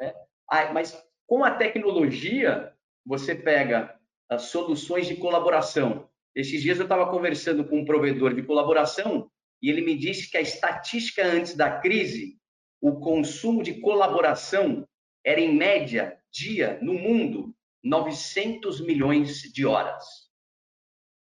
[0.00, 0.14] Né?
[0.50, 2.72] Ah, mas com a tecnologia,
[3.04, 3.98] você pega
[4.30, 6.08] as soluções de colaboração.
[6.34, 9.30] Esses dias eu estava conversando com um provedor de colaboração
[9.62, 12.38] e ele me disse que a estatística antes da crise,
[12.80, 14.86] o consumo de colaboração
[15.24, 20.04] era em média dia no mundo 900 milhões de horas.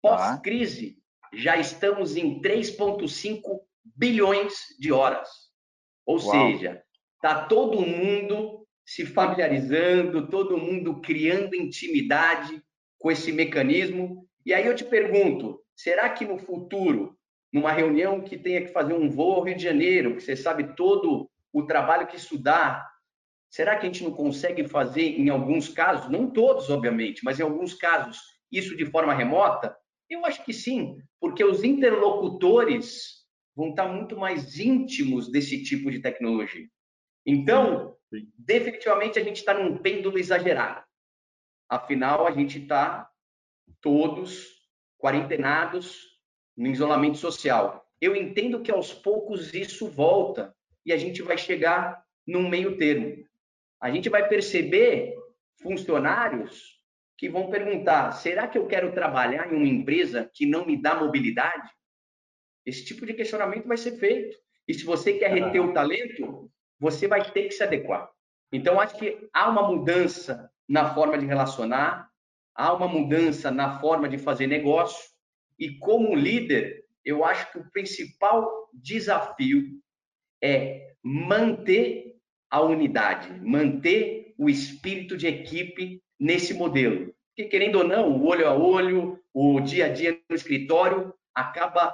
[0.01, 0.97] Pós-crise,
[1.33, 5.29] já estamos em 3,5 bilhões de horas.
[6.05, 6.31] Ou Uau.
[6.31, 6.83] seja,
[7.23, 12.61] Está todo mundo se familiarizando, todo mundo criando intimidade
[12.99, 14.27] com esse mecanismo.
[14.45, 17.17] E aí eu te pergunto, será que no futuro,
[17.53, 20.75] numa reunião que tenha que fazer um voo ao Rio de Janeiro, que você sabe
[20.75, 22.89] todo o trabalho que isso dá,
[23.47, 27.43] será que a gente não consegue fazer em alguns casos, não todos, obviamente, mas em
[27.43, 28.19] alguns casos,
[28.51, 29.77] isso de forma remota?
[30.09, 33.23] Eu acho que sim, porque os interlocutores
[33.55, 36.67] vão estar muito mais íntimos desse tipo de tecnologia.
[37.23, 38.27] Então, Sim.
[38.35, 40.83] definitivamente a gente está num pêndulo exagerado.
[41.69, 43.09] Afinal, a gente está
[43.79, 44.47] todos
[44.97, 46.12] quarentenados
[46.55, 47.85] no isolamento social.
[47.99, 53.25] Eu entendo que aos poucos isso volta e a gente vai chegar num meio termo.
[53.79, 55.15] A gente vai perceber
[55.61, 56.79] funcionários
[57.17, 60.95] que vão perguntar: será que eu quero trabalhar em uma empresa que não me dá
[60.95, 61.69] mobilidade?
[62.65, 64.37] Esse tipo de questionamento vai ser feito.
[64.67, 68.09] E se você quer reter o talento, você vai ter que se adequar.
[68.51, 72.09] Então, acho que há uma mudança na forma de relacionar,
[72.55, 75.12] há uma mudança na forma de fazer negócio.
[75.57, 79.79] E como líder, eu acho que o principal desafio
[80.41, 82.15] é manter
[82.49, 87.13] a unidade, manter o espírito de equipe nesse modelo.
[87.29, 91.93] Porque, querendo ou não, o olho a olho, o dia a dia no escritório acaba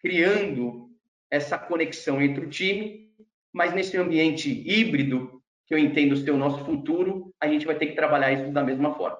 [0.00, 0.90] criando
[1.30, 3.10] essa conexão entre o time,
[3.52, 7.86] mas nesse ambiente híbrido, que eu entendo ser o nosso futuro, a gente vai ter
[7.86, 9.18] que trabalhar isso da mesma forma.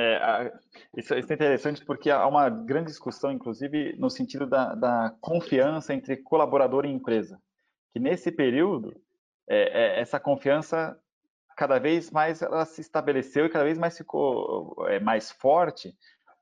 [0.00, 0.52] É,
[0.96, 5.92] isso, isso, é interessante porque há uma grande discussão, inclusive, no sentido da, da confiança
[5.92, 7.42] entre colaborador e empresa.
[7.92, 8.94] Que nesse período,
[9.48, 10.96] é, é, essa confiança
[11.56, 15.92] cada vez mais ela se estabeleceu e cada vez mais ficou é, mais forte,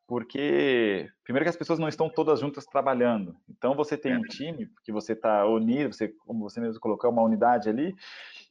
[0.07, 3.35] porque primeiro que as pessoas não estão todas juntas trabalhando.
[3.49, 7.23] Então você tem um time que você está unido, você, como você mesmo colocou, uma
[7.23, 7.97] unidade ali,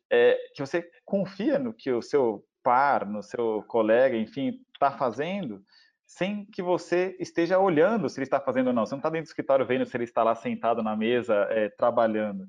[0.10, 5.64] é, que você confia no que o seu par, no seu colega, enfim, está fazendo,
[6.06, 8.86] sem que você esteja olhando se ele está fazendo ou não.
[8.86, 11.70] Você não está dentro do escritório vendo se ele está lá sentado na mesa é,
[11.70, 12.48] trabalhando.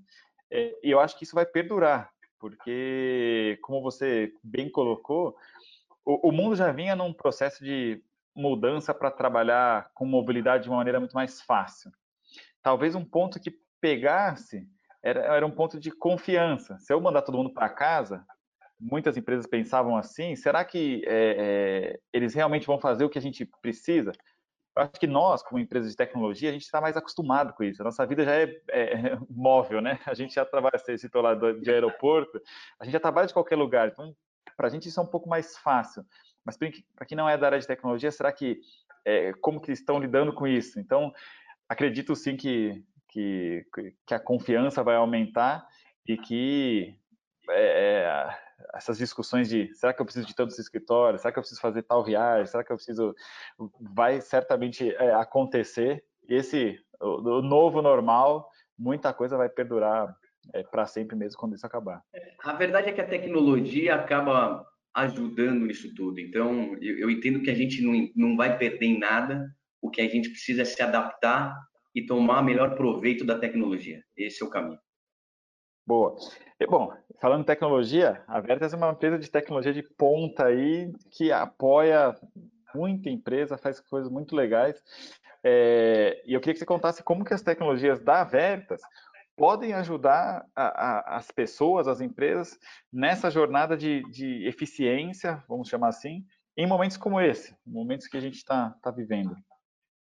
[0.50, 5.36] É, e eu acho que isso vai perdurar porque, como você bem colocou,
[6.04, 8.02] o, o mundo já vinha num processo de
[8.34, 11.90] mudança para trabalhar com mobilidade de uma maneira muito mais fácil.
[12.62, 14.68] Talvez um ponto que pegasse
[15.02, 16.78] era, era um ponto de confiança.
[16.78, 18.24] Se eu mandar todo mundo para casa,
[18.78, 23.22] muitas empresas pensavam assim: será que é, é, eles realmente vão fazer o que a
[23.22, 24.12] gente precisa?
[24.76, 27.80] Eu acho que nós, como empresa de tecnologia, a gente está mais acostumado com isso.
[27.80, 29.98] A nossa vida já é, é, móvel, né?
[30.04, 32.40] A gente já trabalha, você citou lá de aeroporto,
[32.78, 33.88] a gente já trabalha de qualquer lugar.
[33.88, 34.14] Então,
[34.54, 36.04] para a gente isso é um pouco mais fácil.
[36.44, 38.60] Mas para quem não é da área de tecnologia, será que
[39.04, 40.78] é, como que estão lidando com isso?
[40.78, 41.12] Então,
[41.68, 43.66] acredito sim que, que,
[44.06, 45.66] que a confiança vai aumentar
[46.06, 46.94] e que
[47.48, 48.28] é
[48.74, 51.82] essas discussões de será que eu preciso de tantos escritórios, será que eu preciso fazer
[51.82, 53.14] tal viagem, será que eu preciso,
[53.80, 56.04] vai certamente é, acontecer.
[56.28, 60.14] Esse o, o, novo normal, muita coisa vai perdurar
[60.52, 62.02] é, para sempre mesmo quando isso acabar.
[62.42, 64.64] A verdade é que a tecnologia acaba
[64.94, 66.18] ajudando nisso tudo.
[66.18, 69.46] Então, eu, eu entendo que a gente não, não vai perder em nada.
[69.80, 71.54] O que a gente precisa é se adaptar
[71.94, 74.02] e tomar melhor proveito da tecnologia.
[74.16, 74.78] Esse é o caminho.
[75.86, 76.16] Boa.
[76.58, 80.92] E, bom, falando em tecnologia, a Veritas é uma empresa de tecnologia de ponta aí
[81.12, 82.16] que apoia
[82.74, 84.82] muita empresa, faz coisas muito legais.
[85.44, 88.80] É, e eu queria que você contasse como que as tecnologias da Veritas
[89.36, 92.58] podem ajudar a, a, as pessoas, as empresas,
[92.92, 96.24] nessa jornada de, de, eficiência, vamos chamar assim,
[96.56, 99.36] em momentos como esse, momentos que a gente está tá vivendo.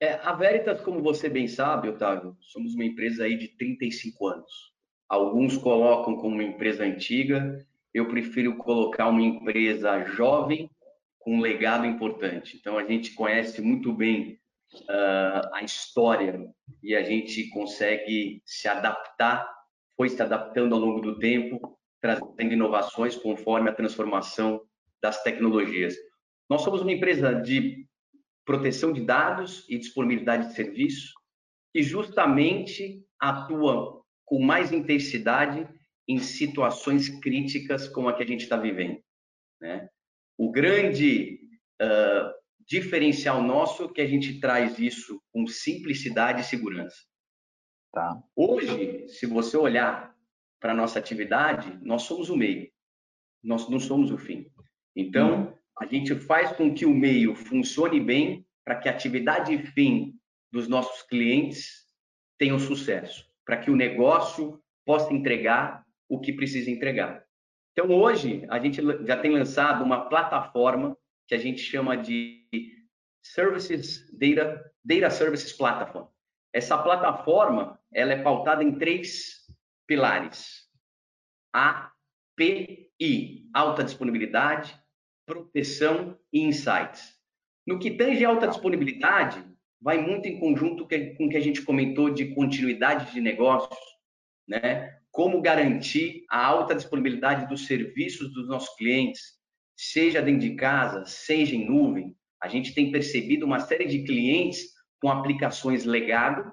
[0.01, 4.71] É, a Veritas, como você bem sabe, Otávio, somos uma empresa aí de 35 anos.
[5.11, 7.59] Alguns colocam como uma empresa antiga,
[7.92, 10.70] eu prefiro colocar uma empresa jovem
[11.18, 12.57] com um legado importante.
[12.57, 14.38] Então, a gente conhece muito bem
[14.73, 16.40] uh, a história
[16.81, 19.53] e a gente consegue se adaptar,
[19.96, 24.62] foi se adaptando ao longo do tempo, trazendo inovações conforme a transformação
[25.03, 25.96] das tecnologias.
[26.49, 27.85] Nós somos uma empresa de
[28.44, 31.14] proteção de dados e disponibilidade de serviço
[31.73, 34.00] que justamente atua
[34.31, 35.69] com mais intensidade
[36.07, 39.03] em situações críticas como a que a gente está vivendo.
[39.61, 39.88] Né?
[40.38, 41.40] O grande
[41.83, 42.33] uh,
[42.64, 46.97] diferencial nosso é que a gente traz isso com simplicidade e segurança.
[47.93, 48.23] Tá.
[48.37, 50.14] Hoje, se você olhar
[50.61, 52.71] para a nossa atividade, nós somos o meio,
[53.43, 54.47] nós não somos o fim.
[54.95, 55.55] Então, hum.
[55.76, 60.14] a gente faz com que o meio funcione bem para que a atividade e fim
[60.53, 61.85] dos nossos clientes
[62.39, 67.24] tenham sucesso para que o negócio possa entregar o que precisa entregar.
[67.72, 70.97] Então, hoje, a gente já tem lançado uma plataforma
[71.28, 72.45] que a gente chama de
[73.22, 76.07] Services Data, Data Services Platform.
[76.53, 79.47] Essa plataforma ela é pautada em três
[79.86, 80.68] pilares:
[81.53, 82.91] API,
[83.55, 84.76] alta disponibilidade,
[85.26, 87.16] proteção e insights.
[87.66, 89.45] No que tange alta disponibilidade,
[89.81, 93.78] vai muito em conjunto com o que a gente comentou de continuidade de negócios,
[94.47, 94.99] né?
[95.11, 99.20] Como garantir a alta disponibilidade dos serviços dos nossos clientes,
[99.76, 102.14] seja dentro de casa, seja em nuvem.
[102.41, 104.61] A gente tem percebido uma série de clientes
[105.01, 106.53] com aplicações legado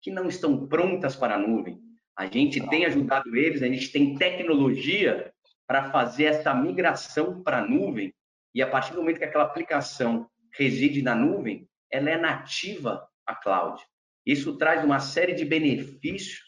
[0.00, 1.80] que não estão prontas para a nuvem.
[2.16, 5.32] A gente tem ajudado eles, a gente tem tecnologia
[5.66, 8.12] para fazer essa migração para a nuvem
[8.54, 13.34] e a partir do momento que aquela aplicação reside na nuvem, ela é nativa à
[13.34, 13.82] cloud.
[14.26, 16.46] Isso traz uma série de benefícios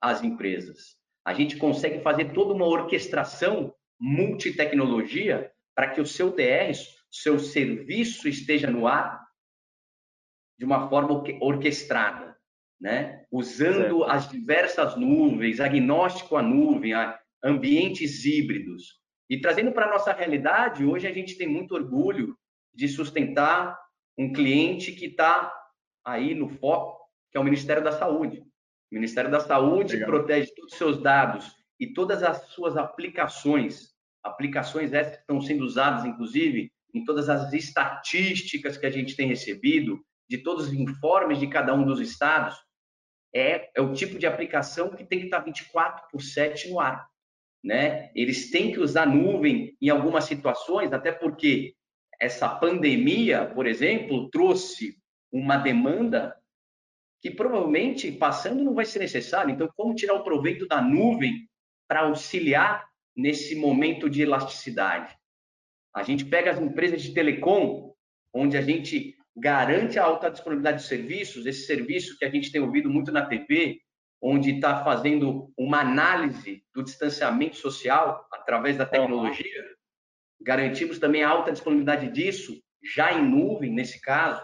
[0.00, 0.96] às empresas.
[1.24, 6.72] A gente consegue fazer toda uma orquestração multitecnologia para que o seu DR,
[7.10, 9.26] seu serviço esteja no ar
[10.58, 12.36] de uma forma orquestrada,
[12.80, 13.24] né?
[13.30, 14.04] Usando certo.
[14.04, 16.92] as diversas nuvens, agnóstico à nuvem,
[17.42, 19.00] ambientes híbridos.
[19.28, 22.36] E trazendo para a nossa realidade, hoje a gente tem muito orgulho
[22.74, 23.76] de sustentar
[24.18, 25.52] um cliente que está
[26.04, 27.00] aí no foco,
[27.30, 28.40] que é o Ministério da Saúde.
[28.90, 30.08] O Ministério da Saúde Legal.
[30.08, 35.64] protege todos os seus dados e todas as suas aplicações, aplicações essas que estão sendo
[35.64, 41.38] usadas, inclusive, em todas as estatísticas que a gente tem recebido, de todos os informes
[41.38, 42.56] de cada um dos estados,
[43.34, 47.06] é, é o tipo de aplicação que tem que estar 24 por 7 no ar.
[47.62, 48.10] Né?
[48.14, 51.74] Eles têm que usar nuvem em algumas situações, até porque
[52.20, 54.98] essa pandemia, por exemplo, trouxe
[55.30, 56.36] uma demanda
[57.20, 59.50] que provavelmente passando não vai ser necessário.
[59.50, 61.48] Então, como tirar o proveito da nuvem
[61.88, 65.16] para auxiliar nesse momento de elasticidade?
[65.94, 67.94] A gente pega as empresas de telecom,
[68.32, 72.60] onde a gente garante a alta disponibilidade de serviços, esse serviço que a gente tem
[72.60, 73.80] ouvido muito na TV,
[74.20, 79.75] onde está fazendo uma análise do distanciamento social através da tecnologia.
[80.40, 82.54] Garantimos também a alta disponibilidade disso,
[82.94, 84.42] já em nuvem, nesse caso.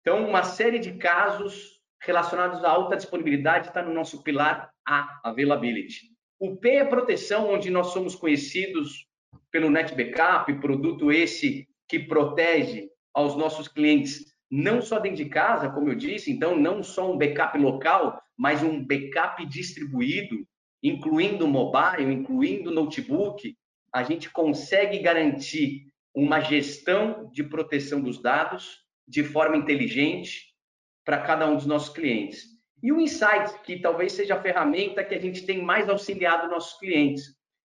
[0.00, 6.12] Então, uma série de casos relacionados à alta disponibilidade está no nosso pilar A, Availability.
[6.38, 9.06] O P é proteção, onde nós somos conhecidos
[9.50, 15.70] pelo Net Backup, produto esse que protege aos nossos clientes, não só dentro de casa,
[15.70, 20.46] como eu disse, então não só um backup local, mas um backup distribuído,
[20.82, 23.55] incluindo mobile, incluindo notebook,
[23.96, 30.54] a gente consegue garantir uma gestão de proteção dos dados de forma inteligente
[31.02, 32.44] para cada um dos nossos clientes.
[32.82, 36.78] E o Insights, que talvez seja a ferramenta que a gente tem mais auxiliado nossos
[36.78, 37.24] clientes,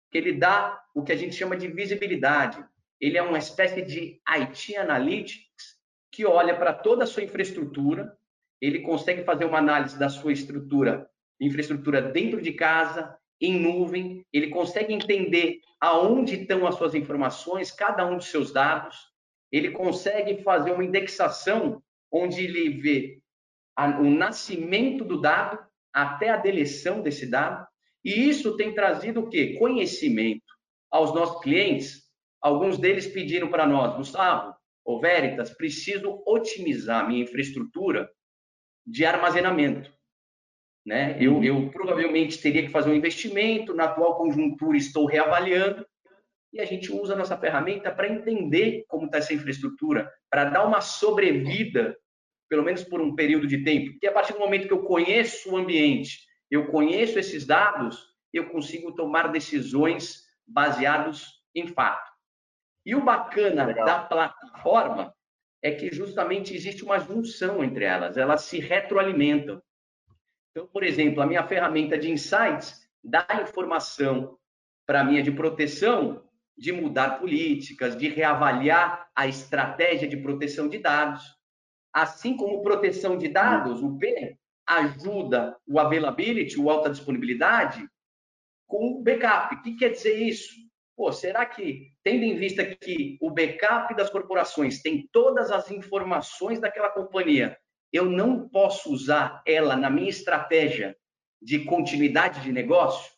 [0.10, 2.64] que ele dá o que a gente chama de visibilidade.
[2.98, 8.18] Ele é uma espécie de IT Analytics que olha para toda a sua infraestrutura,
[8.62, 11.10] ele consegue fazer uma análise da sua estrutura,
[11.42, 18.06] infraestrutura dentro de casa, em nuvem, ele consegue entender aonde estão as suas informações, cada
[18.06, 19.12] um dos seus dados,
[19.52, 21.82] ele consegue fazer uma indexação
[22.12, 23.20] onde ele vê
[24.00, 25.60] o nascimento do dado
[25.92, 27.66] até a deleção desse dado,
[28.04, 29.56] e isso tem trazido o quê?
[29.58, 30.44] Conhecimento
[30.90, 32.04] aos nossos clientes.
[32.42, 38.10] Alguns deles pediram para nós, Gustavo, ou Veritas, preciso otimizar minha infraestrutura
[38.86, 39.92] de armazenamento.
[40.86, 41.18] Né?
[41.20, 45.86] Eu, eu provavelmente teria que fazer um investimento, na atual conjuntura estou reavaliando,
[46.54, 50.66] e a gente usa a nossa ferramenta para entender como está essa infraestrutura, para dar
[50.66, 51.98] uma sobrevida,
[52.50, 53.92] pelo menos por um período de tempo.
[53.92, 56.20] Porque a partir do momento que eu conheço o ambiente,
[56.50, 62.12] eu conheço esses dados, eu consigo tomar decisões baseados em fato.
[62.86, 63.86] E o bacana Legal.
[63.86, 65.14] da plataforma
[65.62, 69.62] é que justamente existe uma junção entre elas, elas se retroalimentam.
[70.52, 74.38] Então, por exemplo, a minha ferramenta de insights dá informação
[74.86, 76.24] para a minha de proteção
[76.58, 81.24] de mudar políticas, de reavaliar a estratégia de proteção de dados.
[81.94, 84.38] Assim como proteção de dados, o P
[84.68, 87.88] ajuda o availability, o alta disponibilidade,
[88.68, 89.56] com o backup.
[89.56, 90.54] O que quer dizer isso?
[90.96, 96.60] Pô, será que, tendo em vista que o backup das corporações tem todas as informações
[96.60, 97.58] daquela companhia
[97.92, 100.96] eu não posso usar ela na minha estratégia
[101.42, 103.12] de continuidade de negócio?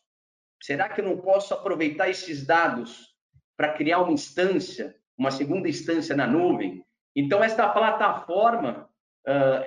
[0.61, 3.13] Será que eu não posso aproveitar esses dados
[3.57, 6.85] para criar uma instância, uma segunda instância na nuvem?
[7.15, 8.89] Então, esta plataforma,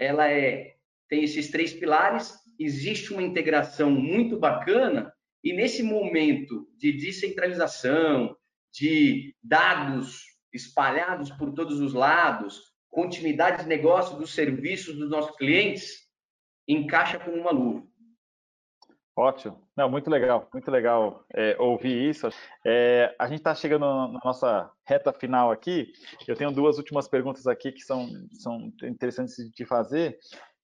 [0.01, 0.77] ela é,
[1.09, 5.13] tem esses três pilares, existe uma integração muito bacana,
[5.45, 8.37] e nesse momento de descentralização,
[8.73, 16.09] de dados espalhados por todos os lados, continuidade de negócio dos serviços dos nossos clientes
[16.67, 17.87] encaixa como uma luva.
[19.15, 19.69] Ótimo.
[19.77, 22.31] Não, muito legal, muito legal é, ouvir isso.
[22.65, 25.93] É, a gente está chegando na nossa reta final aqui.
[26.27, 30.19] Eu tenho duas últimas perguntas aqui que são, são interessantes de fazer.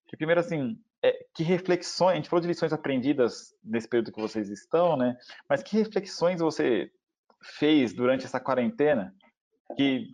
[0.07, 4.21] Que primeiro, assim, é, que reflexões, a gente falou de lições aprendidas nesse período que
[4.21, 5.15] vocês estão, né?
[5.47, 6.89] Mas que reflexões você
[7.59, 9.13] fez durante essa quarentena
[9.75, 10.09] que,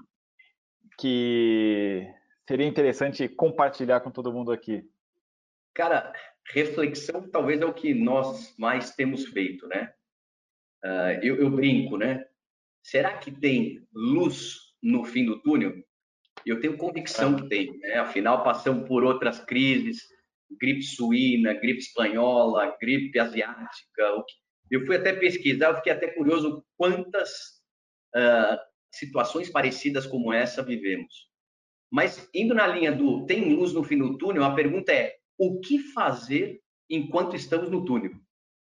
[1.00, 2.14] que
[2.48, 4.84] seria interessante compartilhar com todo mundo aqui?
[5.74, 6.12] Cara,
[6.52, 9.94] reflexão talvez é o que nós mais temos feito, né?
[10.84, 12.26] Uh, eu, eu, brinco, né?
[12.84, 15.74] Será que tem luz no fim do túnel?
[16.46, 17.96] Eu tenho convicção que tem, né?
[18.00, 20.04] Afinal, passamos por outras crises,
[20.60, 24.04] gripe suína, gripe espanhola, gripe asiática.
[24.70, 27.30] Eu fui até pesquisar, fiquei até curioso quantas
[28.16, 31.30] uh, situações parecidas como essa vivemos.
[31.92, 35.60] Mas indo na linha do tem luz no fim do túnel, a pergunta é o
[35.60, 38.12] que fazer enquanto estamos no túnel,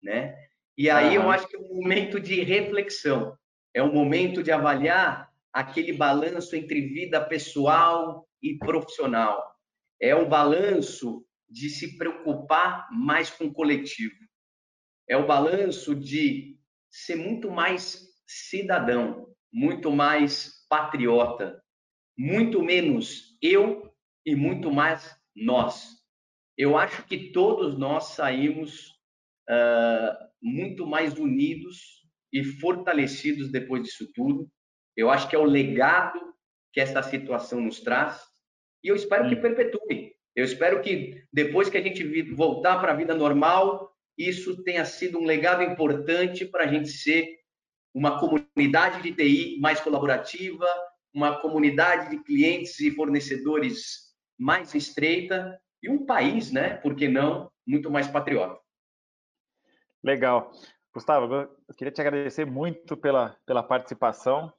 [0.02, 0.36] né?
[0.78, 3.38] E aí eu acho que é um momento de reflexão,
[3.74, 9.44] é um momento de avaliar aquele balanço entre vida pessoal e profissional.
[10.02, 14.16] É um balanço de se preocupar mais com o coletivo.
[15.08, 16.58] É o balanço de
[16.90, 21.62] ser muito mais cidadão, muito mais patriota,
[22.18, 23.94] muito menos eu
[24.26, 26.00] e muito mais nós
[26.60, 28.90] eu acho que todos nós saímos
[29.50, 34.46] uh, muito mais unidos e fortalecidos depois disso tudo.
[34.94, 36.20] Eu acho que é o legado
[36.74, 38.22] que essa situação nos traz
[38.84, 39.42] e eu espero que hum.
[39.42, 40.14] perpetue.
[40.36, 45.18] Eu espero que depois que a gente voltar para a vida normal, isso tenha sido
[45.18, 47.39] um legado importante para a gente ser
[47.94, 50.66] uma comunidade de TI mais colaborativa,
[51.14, 57.52] uma comunidade de clientes e fornecedores mais estreita e um país, né, por que não,
[57.66, 58.60] muito mais patriota.
[60.04, 60.52] Legal.
[60.94, 64.52] Gustavo, eu queria te agradecer muito pela, pela participação.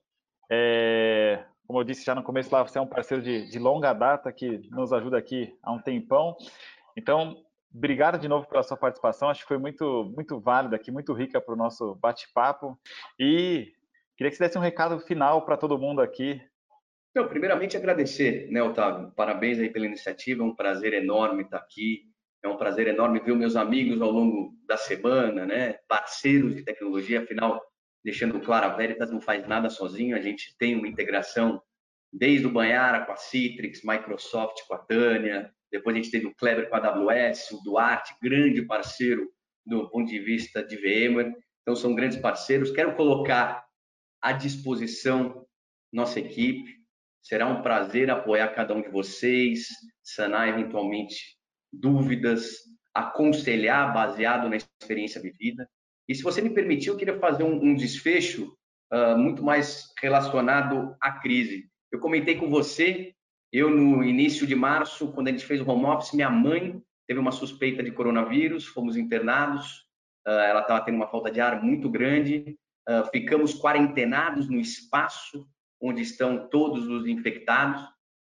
[0.50, 3.92] É, como eu disse já no começo, lá você é um parceiro de, de longa
[3.92, 6.36] data que nos ajuda aqui há um tempão.
[6.96, 9.28] Então, obrigado de novo pela sua participação.
[9.28, 12.78] Acho que foi muito, muito válida aqui, muito rica para o nosso bate-papo.
[13.18, 13.72] E
[14.16, 16.40] queria que você desse um recado final para todo mundo aqui
[17.10, 19.10] então, primeiramente agradecer, né, Otávio?
[19.16, 22.04] Parabéns aí pela iniciativa, é um prazer enorme estar aqui.
[22.42, 25.74] É um prazer enorme ver meus amigos ao longo da semana, né?
[25.88, 27.60] Parceiros de tecnologia, afinal,
[28.02, 31.60] deixando claro, a Veritas não faz nada sozinho, a gente tem uma integração
[32.12, 36.34] desde o Banhara com a Citrix, Microsoft com a Tânia, depois a gente teve o
[36.34, 39.30] Kleber com a AWS, o Duarte, grande parceiro
[39.64, 41.34] do ponto de vista de VMware.
[41.62, 42.70] Então, são grandes parceiros.
[42.70, 43.64] Quero colocar
[44.20, 45.46] à disposição
[45.92, 46.80] nossa equipe,
[47.22, 49.68] Será um prazer apoiar cada um de vocês,
[50.02, 51.36] sanar eventualmente
[51.72, 52.56] dúvidas,
[52.94, 55.68] aconselhar baseado na experiência vivida.
[56.08, 58.52] E se você me permitir, eu queria fazer um, um desfecho
[58.92, 61.68] uh, muito mais relacionado à crise.
[61.92, 63.14] Eu comentei com você,
[63.52, 67.18] eu no início de março, quando a gente fez o home office, minha mãe teve
[67.18, 69.88] uma suspeita de coronavírus, fomos internados,
[70.26, 72.56] uh, ela estava tendo uma falta de ar muito grande,
[72.88, 75.48] uh, ficamos quarentenados no espaço
[75.80, 77.82] onde estão todos os infectados.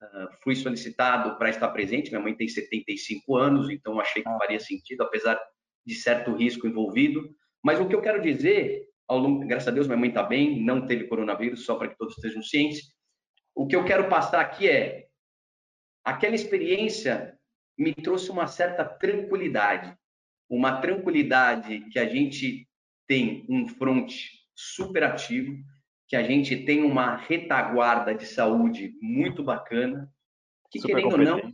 [0.03, 2.11] Uh, fui solicitado para estar presente.
[2.11, 4.39] Minha mãe tem 75 anos, então achei que ah.
[4.39, 5.39] faria sentido, apesar
[5.87, 7.31] de certo risco envolvido.
[7.62, 10.65] Mas o que eu quero dizer, ao longo, graças a Deus, minha mãe está bem,
[10.65, 12.95] não teve coronavírus, só para que todos estejam cientes.
[13.55, 15.09] O que eu quero passar aqui é
[16.05, 17.39] aquela experiência
[17.79, 19.97] me trouxe uma certa tranquilidade,
[20.49, 22.69] uma tranquilidade que a gente
[23.07, 24.13] tem um front
[24.55, 25.57] super ativo,
[26.09, 30.13] que a gente tem uma retaguarda de saúde muito bacana,
[30.71, 31.53] que, Super querendo ou não,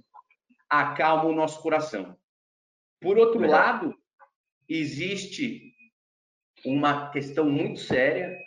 [0.68, 2.16] acalma o nosso coração.
[3.00, 3.58] Por outro Legal.
[3.58, 3.94] lado,
[4.68, 5.72] existe
[6.64, 8.38] uma questão muito séria.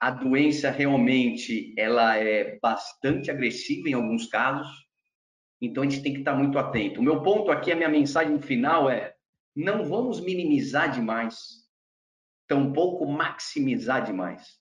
[0.00, 4.68] A doença realmente ela é bastante agressiva em alguns casos,
[5.60, 7.00] então a gente tem que estar muito atento.
[7.00, 9.14] O meu ponto aqui, a minha mensagem final é:
[9.54, 11.66] não vamos minimizar demais,
[12.46, 14.58] tampouco maximizar demais.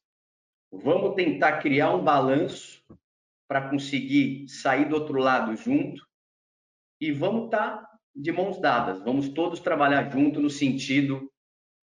[0.71, 2.83] Vamos tentar criar um balanço
[3.47, 6.05] para conseguir sair do outro lado junto
[6.99, 8.99] e vamos estar tá de mãos dadas.
[9.03, 11.31] Vamos todos trabalhar junto no sentido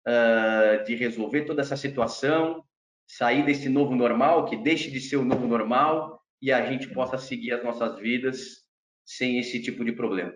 [0.06, 2.64] uh, de resolver toda essa situação,
[3.08, 7.16] sair desse novo normal, que deixe de ser o novo normal e a gente possa
[7.16, 8.66] seguir as nossas vidas
[9.04, 10.32] sem esse tipo de problema.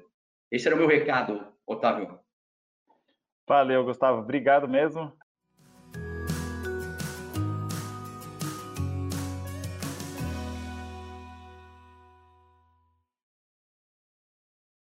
[0.50, 2.18] Esse era o meu recado, Otávio.
[3.46, 4.20] Valeu, Gustavo.
[4.20, 5.12] Obrigado mesmo.